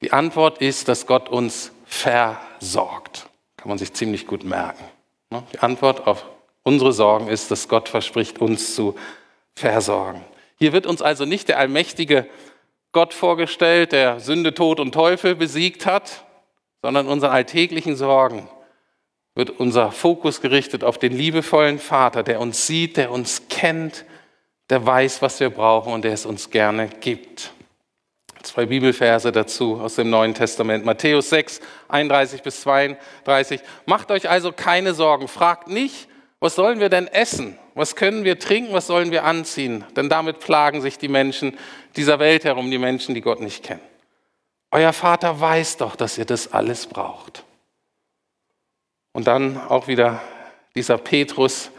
Die 0.02 0.12
Antwort 0.12 0.58
ist, 0.60 0.88
dass 0.88 1.06
Gott 1.06 1.28
uns 1.28 1.72
versorgt. 1.84 3.28
Kann 3.56 3.68
man 3.68 3.78
sich 3.78 3.92
ziemlich 3.92 4.26
gut 4.26 4.44
merken. 4.44 4.84
Ne? 5.30 5.42
Die 5.52 5.58
Antwort 5.60 6.06
auf 6.06 6.24
unsere 6.62 6.92
Sorgen 6.92 7.28
ist, 7.28 7.50
dass 7.50 7.68
Gott 7.68 7.88
verspricht, 7.88 8.40
uns 8.40 8.74
zu 8.74 8.96
versorgen. 9.54 10.24
Hier 10.56 10.72
wird 10.72 10.86
uns 10.86 11.02
also 11.02 11.24
nicht 11.24 11.48
der 11.48 11.58
allmächtige 11.58 12.26
Gott 12.92 13.14
vorgestellt, 13.14 13.92
der 13.92 14.20
Sünde, 14.20 14.54
Tod 14.54 14.80
und 14.80 14.92
Teufel 14.92 15.34
besiegt 15.36 15.86
hat, 15.86 16.24
sondern 16.82 17.06
unseren 17.06 17.30
alltäglichen 17.30 17.96
Sorgen 17.96 18.48
wird 19.34 19.50
unser 19.50 19.92
Fokus 19.92 20.40
gerichtet 20.40 20.82
auf 20.82 20.98
den 20.98 21.12
liebevollen 21.12 21.78
Vater, 21.78 22.22
der 22.22 22.40
uns 22.40 22.66
sieht, 22.66 22.96
der 22.96 23.10
uns 23.10 23.48
kennt, 23.48 24.04
der 24.70 24.84
weiß, 24.84 25.22
was 25.22 25.40
wir 25.40 25.50
brauchen 25.50 25.92
und 25.92 26.04
der 26.04 26.12
es 26.12 26.26
uns 26.26 26.50
gerne 26.50 26.88
gibt. 27.00 27.52
Zwei 28.42 28.66
Bibelverse 28.66 29.32
dazu 29.32 29.78
aus 29.80 29.96
dem 29.96 30.10
Neuen 30.10 30.34
Testament. 30.34 30.84
Matthäus 30.84 31.30
6, 31.30 31.60
31 31.88 32.42
bis 32.42 32.62
32. 32.62 33.60
Macht 33.86 34.10
euch 34.10 34.28
also 34.30 34.50
keine 34.50 34.94
Sorgen. 34.94 35.28
Fragt 35.28 35.68
nicht, 35.68 36.08
was 36.40 36.54
sollen 36.54 36.80
wir 36.80 36.88
denn 36.88 37.06
essen? 37.06 37.58
Was 37.74 37.96
können 37.96 38.24
wir 38.24 38.38
trinken? 38.38 38.72
Was 38.72 38.86
sollen 38.86 39.10
wir 39.10 39.24
anziehen? 39.24 39.84
Denn 39.94 40.08
damit 40.08 40.40
plagen 40.40 40.80
sich 40.80 40.96
die 40.96 41.08
Menschen 41.08 41.56
dieser 41.96 42.18
Welt 42.18 42.44
herum, 42.44 42.70
die 42.70 42.78
Menschen, 42.78 43.14
die 43.14 43.20
Gott 43.20 43.40
nicht 43.40 43.62
kennen. 43.62 43.82
Euer 44.70 44.92
Vater 44.92 45.38
weiß 45.38 45.76
doch, 45.76 45.96
dass 45.96 46.16
ihr 46.16 46.24
das 46.24 46.52
alles 46.52 46.86
braucht. 46.86 47.44
Und 49.12 49.26
dann 49.26 49.60
auch 49.60 49.86
wieder 49.86 50.22
dieser 50.74 50.96
Petrus, 50.96 51.70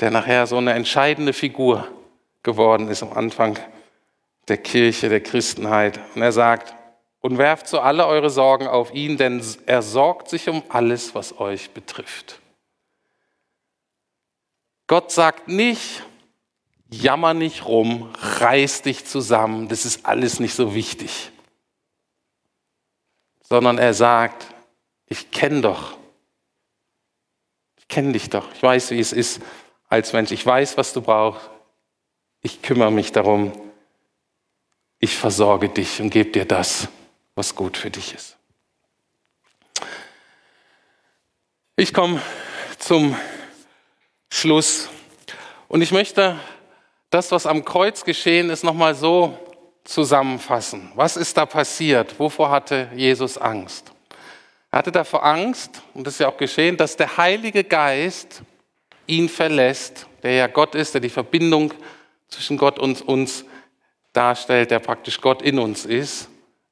der 0.00 0.10
nachher 0.10 0.46
so 0.46 0.58
eine 0.58 0.72
entscheidende 0.72 1.32
Figur 1.32 1.88
geworden 2.42 2.88
ist 2.88 3.02
am 3.02 3.12
Anfang 3.12 3.58
der 4.48 4.58
Kirche, 4.58 5.08
der 5.08 5.22
Christenheit. 5.22 6.00
Und 6.14 6.22
er 6.22 6.32
sagt, 6.32 6.74
und 7.20 7.38
werft 7.38 7.68
so 7.68 7.80
alle 7.80 8.06
eure 8.06 8.30
Sorgen 8.30 8.66
auf 8.66 8.92
ihn, 8.92 9.16
denn 9.16 9.42
er 9.66 9.82
sorgt 9.82 10.28
sich 10.28 10.48
um 10.48 10.62
alles, 10.68 11.14
was 11.14 11.38
euch 11.38 11.70
betrifft. 11.70 12.40
Gott 14.90 15.12
sagt 15.12 15.46
nicht, 15.46 16.02
jammer 16.90 17.32
nicht 17.32 17.64
rum, 17.64 18.12
reiß 18.18 18.82
dich 18.82 19.06
zusammen, 19.06 19.68
das 19.68 19.84
ist 19.84 20.04
alles 20.04 20.40
nicht 20.40 20.52
so 20.52 20.74
wichtig. 20.74 21.30
Sondern 23.40 23.78
er 23.78 23.94
sagt, 23.94 24.52
ich 25.06 25.30
kenne 25.30 25.60
doch, 25.60 25.96
ich 27.76 27.86
kenne 27.86 28.14
dich 28.14 28.30
doch, 28.30 28.52
ich 28.52 28.64
weiß, 28.64 28.90
wie 28.90 28.98
es 28.98 29.12
ist 29.12 29.40
als 29.88 30.12
Mensch, 30.12 30.32
ich 30.32 30.44
weiß, 30.44 30.76
was 30.76 30.92
du 30.92 31.02
brauchst, 31.02 31.48
ich 32.40 32.60
kümmere 32.60 32.90
mich 32.90 33.12
darum, 33.12 33.52
ich 34.98 35.16
versorge 35.16 35.68
dich 35.68 36.02
und 36.02 36.10
gebe 36.10 36.32
dir 36.32 36.46
das, 36.46 36.88
was 37.36 37.54
gut 37.54 37.76
für 37.76 37.92
dich 37.92 38.12
ist. 38.12 38.36
Ich 41.76 41.94
komme 41.94 42.20
zum 42.80 43.14
Schluss 44.30 44.88
und 45.68 45.82
ich 45.82 45.92
möchte 45.92 46.36
das, 47.10 47.30
was 47.32 47.46
am 47.46 47.64
Kreuz 47.64 48.04
geschehen 48.04 48.50
ist, 48.50 48.64
nochmal 48.64 48.94
so 48.94 49.38
zusammenfassen. 49.84 50.90
Was 50.94 51.16
ist 51.16 51.36
da 51.36 51.46
passiert? 51.46 52.18
Wovor 52.18 52.50
hatte 52.50 52.88
Jesus 52.94 53.36
Angst? 53.36 53.92
Er 54.70 54.78
hatte 54.78 54.92
davor 54.92 55.24
Angst, 55.24 55.82
und 55.94 56.06
das 56.06 56.14
ist 56.14 56.20
ja 56.20 56.28
auch 56.28 56.36
geschehen, 56.36 56.76
dass 56.76 56.96
der 56.96 57.16
Heilige 57.16 57.64
Geist 57.64 58.42
ihn 59.06 59.28
verlässt, 59.28 60.06
der 60.22 60.34
ja 60.34 60.46
Gott 60.46 60.76
ist, 60.76 60.94
der 60.94 61.00
die 61.00 61.08
Verbindung 61.08 61.74
zwischen 62.28 62.56
Gott 62.56 62.78
und 62.78 63.02
uns 63.02 63.44
darstellt, 64.12 64.70
der 64.70 64.78
praktisch 64.78 65.20
Gott 65.20 65.42
in 65.42 65.58
uns 65.58 65.84
ist. 65.84 66.28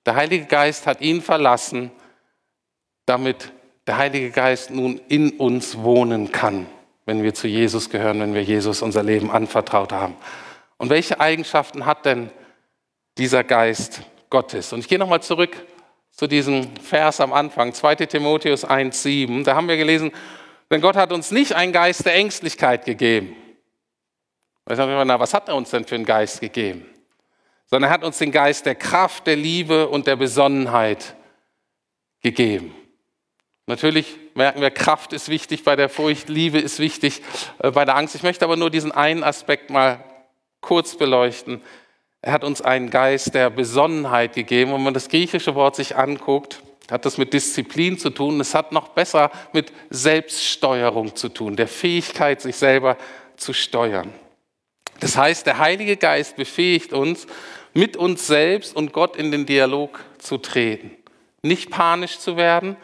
Der 0.06 0.14
Heilige 0.14 0.46
Geist 0.46 0.86
hat 0.86 1.00
ihn 1.00 1.20
verlassen, 1.20 1.90
damit 3.06 3.52
der 3.86 3.96
Heilige 3.96 4.30
Geist 4.30 4.70
nun 4.70 5.00
in 5.08 5.30
uns 5.38 5.78
wohnen 5.78 6.30
kann 6.30 6.66
wenn 7.08 7.22
wir 7.22 7.32
zu 7.32 7.48
Jesus 7.48 7.88
gehören, 7.88 8.20
wenn 8.20 8.34
wir 8.34 8.42
Jesus 8.42 8.82
unser 8.82 9.02
Leben 9.02 9.30
anvertraut 9.30 9.92
haben. 9.92 10.14
Und 10.76 10.90
welche 10.90 11.18
Eigenschaften 11.18 11.86
hat 11.86 12.04
denn 12.04 12.28
dieser 13.16 13.44
Geist 13.44 14.02
Gottes? 14.28 14.74
Und 14.74 14.80
ich 14.80 14.88
gehe 14.88 14.98
nochmal 14.98 15.22
zurück 15.22 15.56
zu 16.10 16.26
diesem 16.26 16.76
Vers 16.76 17.22
am 17.22 17.32
Anfang, 17.32 17.72
2 17.72 17.94
Timotheus 17.94 18.66
1,7. 18.66 19.42
Da 19.44 19.56
haben 19.56 19.68
wir 19.68 19.78
gelesen, 19.78 20.12
denn 20.70 20.82
Gott 20.82 20.96
hat 20.96 21.10
uns 21.10 21.30
nicht 21.30 21.54
einen 21.54 21.72
Geist 21.72 22.04
der 22.04 22.14
Ängstlichkeit 22.14 22.84
gegeben. 22.84 23.34
Was 24.66 25.32
hat 25.32 25.48
er 25.48 25.54
uns 25.56 25.70
denn 25.70 25.86
für 25.86 25.94
einen 25.94 26.04
Geist 26.04 26.42
gegeben? 26.42 26.84
Sondern 27.64 27.90
er 27.90 27.94
hat 27.94 28.04
uns 28.04 28.18
den 28.18 28.32
Geist 28.32 28.66
der 28.66 28.74
Kraft, 28.74 29.26
der 29.26 29.36
Liebe 29.36 29.88
und 29.88 30.06
der 30.06 30.16
Besonnenheit 30.16 31.16
gegeben. 32.20 32.74
Natürlich 33.64 34.14
merken 34.38 34.62
wir, 34.62 34.70
Kraft 34.70 35.12
ist 35.12 35.28
wichtig 35.28 35.64
bei 35.64 35.76
der 35.76 35.90
Furcht, 35.90 36.30
Liebe 36.30 36.58
ist 36.58 36.78
wichtig 36.78 37.20
äh, 37.58 37.70
bei 37.70 37.84
der 37.84 37.96
Angst. 37.96 38.14
Ich 38.14 38.22
möchte 38.22 38.44
aber 38.44 38.56
nur 38.56 38.70
diesen 38.70 38.92
einen 38.92 39.22
Aspekt 39.22 39.68
mal 39.68 40.02
kurz 40.62 40.96
beleuchten. 40.96 41.60
Er 42.22 42.32
hat 42.32 42.44
uns 42.44 42.62
einen 42.62 42.88
Geist 42.88 43.34
der 43.34 43.50
Besonnenheit 43.50 44.34
gegeben. 44.34 44.72
Wenn 44.72 44.82
man 44.82 44.94
das 44.94 45.08
griechische 45.08 45.54
Wort 45.54 45.76
sich 45.76 45.96
anguckt, 45.96 46.62
hat 46.90 47.04
das 47.04 47.18
mit 47.18 47.34
Disziplin 47.34 47.98
zu 47.98 48.10
tun. 48.10 48.40
Es 48.40 48.54
hat 48.54 48.72
noch 48.72 48.88
besser 48.88 49.30
mit 49.52 49.72
Selbststeuerung 49.90 51.14
zu 51.14 51.28
tun, 51.28 51.56
der 51.56 51.68
Fähigkeit, 51.68 52.40
sich 52.40 52.56
selber 52.56 52.96
zu 53.36 53.52
steuern. 53.52 54.12
Das 55.00 55.16
heißt, 55.16 55.46
der 55.46 55.58
Heilige 55.58 55.96
Geist 55.96 56.36
befähigt 56.36 56.92
uns, 56.92 57.26
mit 57.74 57.96
uns 57.96 58.26
selbst 58.26 58.74
und 58.74 58.92
Gott 58.92 59.16
in 59.16 59.30
den 59.30 59.46
Dialog 59.46 60.00
zu 60.18 60.38
treten. 60.38 60.90
Nicht 61.42 61.70
panisch 61.70 62.18
zu 62.18 62.36
werden, 62.36 62.76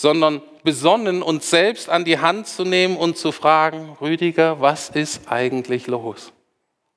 sondern 0.00 0.40
besonnen 0.64 1.22
uns 1.22 1.50
selbst 1.50 1.90
an 1.90 2.06
die 2.06 2.18
Hand 2.18 2.46
zu 2.46 2.64
nehmen 2.64 2.96
und 2.96 3.18
zu 3.18 3.32
fragen, 3.32 3.98
Rüdiger, 4.00 4.58
was 4.58 4.88
ist 4.88 5.30
eigentlich 5.30 5.88
los? 5.88 6.32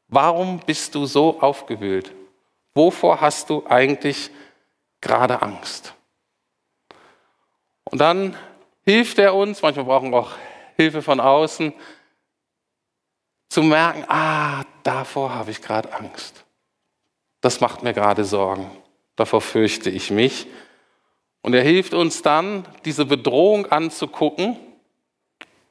Warum 0.07 0.61
bist 0.61 0.95
du 0.95 1.05
so 1.05 1.41
aufgewühlt? 1.41 2.13
Wovor 2.73 3.19
hast 3.19 3.49
du 3.49 3.65
eigentlich 3.67 4.31
gerade 5.01 5.41
Angst? 5.41 5.93
Und 7.83 7.99
dann 7.99 8.37
hilft 8.85 9.19
er 9.19 9.35
uns, 9.35 9.61
manchmal 9.61 9.83
brauchen 9.83 10.11
wir 10.11 10.19
auch 10.19 10.31
Hilfe 10.77 11.01
von 11.01 11.19
außen, 11.19 11.73
zu 13.49 13.63
merken, 13.63 14.05
ah, 14.07 14.63
davor 14.83 15.35
habe 15.35 15.51
ich 15.51 15.61
gerade 15.61 15.91
Angst. 15.91 16.45
Das 17.41 17.59
macht 17.59 17.83
mir 17.83 17.93
gerade 17.93 18.23
Sorgen. 18.23 18.71
Davor 19.17 19.41
fürchte 19.41 19.89
ich 19.89 20.09
mich. 20.09 20.47
Und 21.43 21.53
er 21.53 21.61
hilft 21.61 21.93
uns 21.93 22.21
dann, 22.21 22.65
diese 22.85 23.05
Bedrohung 23.05 23.67
anzugucken 23.67 24.57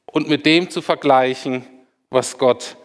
und 0.07 0.29
mit 0.29 0.47
dem 0.47 0.71
zu 0.71 0.83
vergleichen, 0.83 1.67
was 2.11 2.39
Gott 2.39 2.77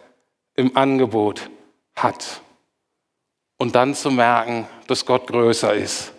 im 0.56 0.76
Angebot 0.76 1.50
hat. 1.94 2.40
Und 3.58 3.74
dann 3.74 3.94
zu 3.94 4.10
merken, 4.10 4.66
dass 4.86 5.04
Gott 5.04 5.26
größer 5.26 5.74
ist 5.74 6.12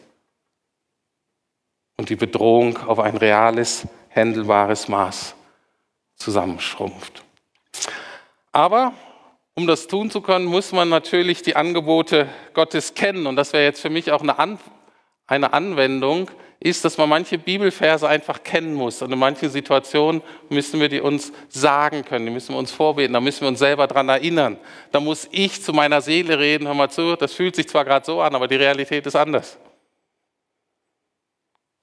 und 1.97 2.09
die 2.09 2.15
Bedrohung 2.15 2.77
auf 2.77 2.99
ein 2.99 3.17
reales, 3.17 3.87
händelbares 4.09 4.87
Maß 4.87 5.35
zusammenschrumpft. 6.15 7.23
Aber 8.51 8.93
um 9.55 9.65
das 9.65 9.87
tun 9.87 10.11
zu 10.11 10.21
können, 10.21 10.45
muss 10.45 10.71
man 10.71 10.89
natürlich 10.89 11.41
die 11.41 11.55
Angebote 11.55 12.29
Gottes 12.53 12.93
kennen. 12.93 13.25
Und 13.25 13.35
das 13.35 13.53
wäre 13.53 13.63
jetzt 13.63 13.81
für 13.81 13.89
mich 13.89 14.11
auch 14.11 14.21
eine, 14.21 14.37
An 14.37 14.59
eine 15.27 15.51
Anwendung, 15.53 16.29
ist, 16.61 16.83
dass 16.83 16.97
man 16.97 17.07
manche 17.07 17.37
Bibelverse 17.37 18.07
einfach 18.07 18.43
kennen 18.43 18.73
muss. 18.73 19.01
Und 19.01 19.11
in 19.11 19.19
manchen 19.19 19.49
Situationen 19.49 20.21
müssen 20.49 20.79
wir 20.79 20.89
die 20.89 20.99
uns 20.99 21.31
sagen 21.47 22.03
können, 22.03 22.25
die 22.25 22.31
müssen 22.31 22.53
wir 22.53 22.59
uns 22.59 22.71
vorbeten, 22.71 23.13
da 23.13 23.21
müssen 23.21 23.41
wir 23.41 23.47
uns 23.47 23.59
selber 23.59 23.87
daran 23.87 24.09
erinnern. 24.09 24.57
Da 24.91 24.99
muss 24.99 25.27
ich 25.31 25.63
zu 25.63 25.71
meiner 25.71 26.01
Seele 26.01 26.37
reden, 26.37 26.67
hör 26.67 26.73
mal 26.73 26.89
zu, 26.89 27.15
das 27.15 27.33
fühlt 27.33 27.55
sich 27.55 27.69
zwar 27.69 27.85
gerade 27.85 28.05
so 28.05 28.19
an, 28.21 28.35
aber 28.35 28.47
die 28.47 28.55
Realität 28.55 29.05
ist 29.05 29.15
anders. 29.15 29.57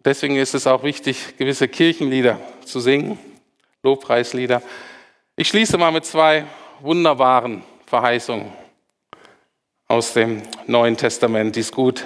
Deswegen 0.05 0.37
ist 0.37 0.55
es 0.55 0.67
auch 0.67 0.83
wichtig, 0.83 1.37
gewisse 1.39 1.69
Kirchenlieder 1.69 2.39
zu 2.65 2.79
singen, 2.81 3.19
Lobpreislieder. 3.83 4.63
Ich 5.37 5.49
schließe 5.49 5.79
mal 5.79 5.91
mit 5.91 6.05
zwei 6.05 6.45
wunderbaren 6.81 7.63
Verheißungen 7.87 8.53
aus 9.89 10.13
dem 10.13 10.43
Neuen 10.67 10.97
Testament, 10.97 11.57
die 11.57 11.61
es 11.61 11.73
gut 11.73 12.05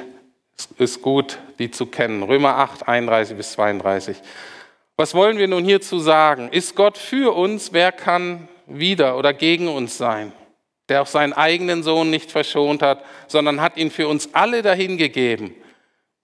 ist 0.79 1.03
gut, 1.03 1.39
die 1.59 1.71
zu 1.71 1.87
kennen. 1.87 2.23
Römer 2.23 2.57
8, 2.57 2.89
31 2.89 3.37
bis 3.37 3.53
32. 3.53 4.17
Was 4.97 5.15
wollen 5.15 5.39
wir 5.39 5.49
nun 5.49 5.65
hierzu 5.65 5.99
sagen? 5.99 6.49
Ist 6.51 6.77
Gott 6.77 6.99
für 6.99 7.35
uns? 7.35 7.73
Wer 7.73 7.93
kann 7.93 8.49
wieder 8.67 9.17
oder 9.17 9.33
gegen 9.33 9.69
uns 9.69 9.97
sein? 9.97 10.33
Der 10.89 11.03
auch 11.03 11.07
seinen 11.07 11.33
eigenen 11.33 11.83
Sohn 11.83 12.11
nicht 12.11 12.31
verschont 12.31 12.83
hat, 12.83 13.05
sondern 13.27 13.61
hat 13.61 13.77
ihn 13.77 13.91
für 13.91 14.09
uns 14.09 14.35
alle 14.35 14.63
dahingegeben. 14.63 15.55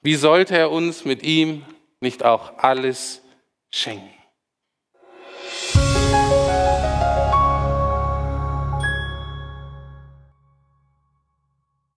Wie 0.03 0.15
sollte 0.15 0.57
er 0.57 0.71
uns 0.71 1.05
mit 1.05 1.23
ihm 1.23 1.65
nicht 2.01 2.25
auch 2.25 2.59
alles 2.59 3.23
schenken? 3.71 4.16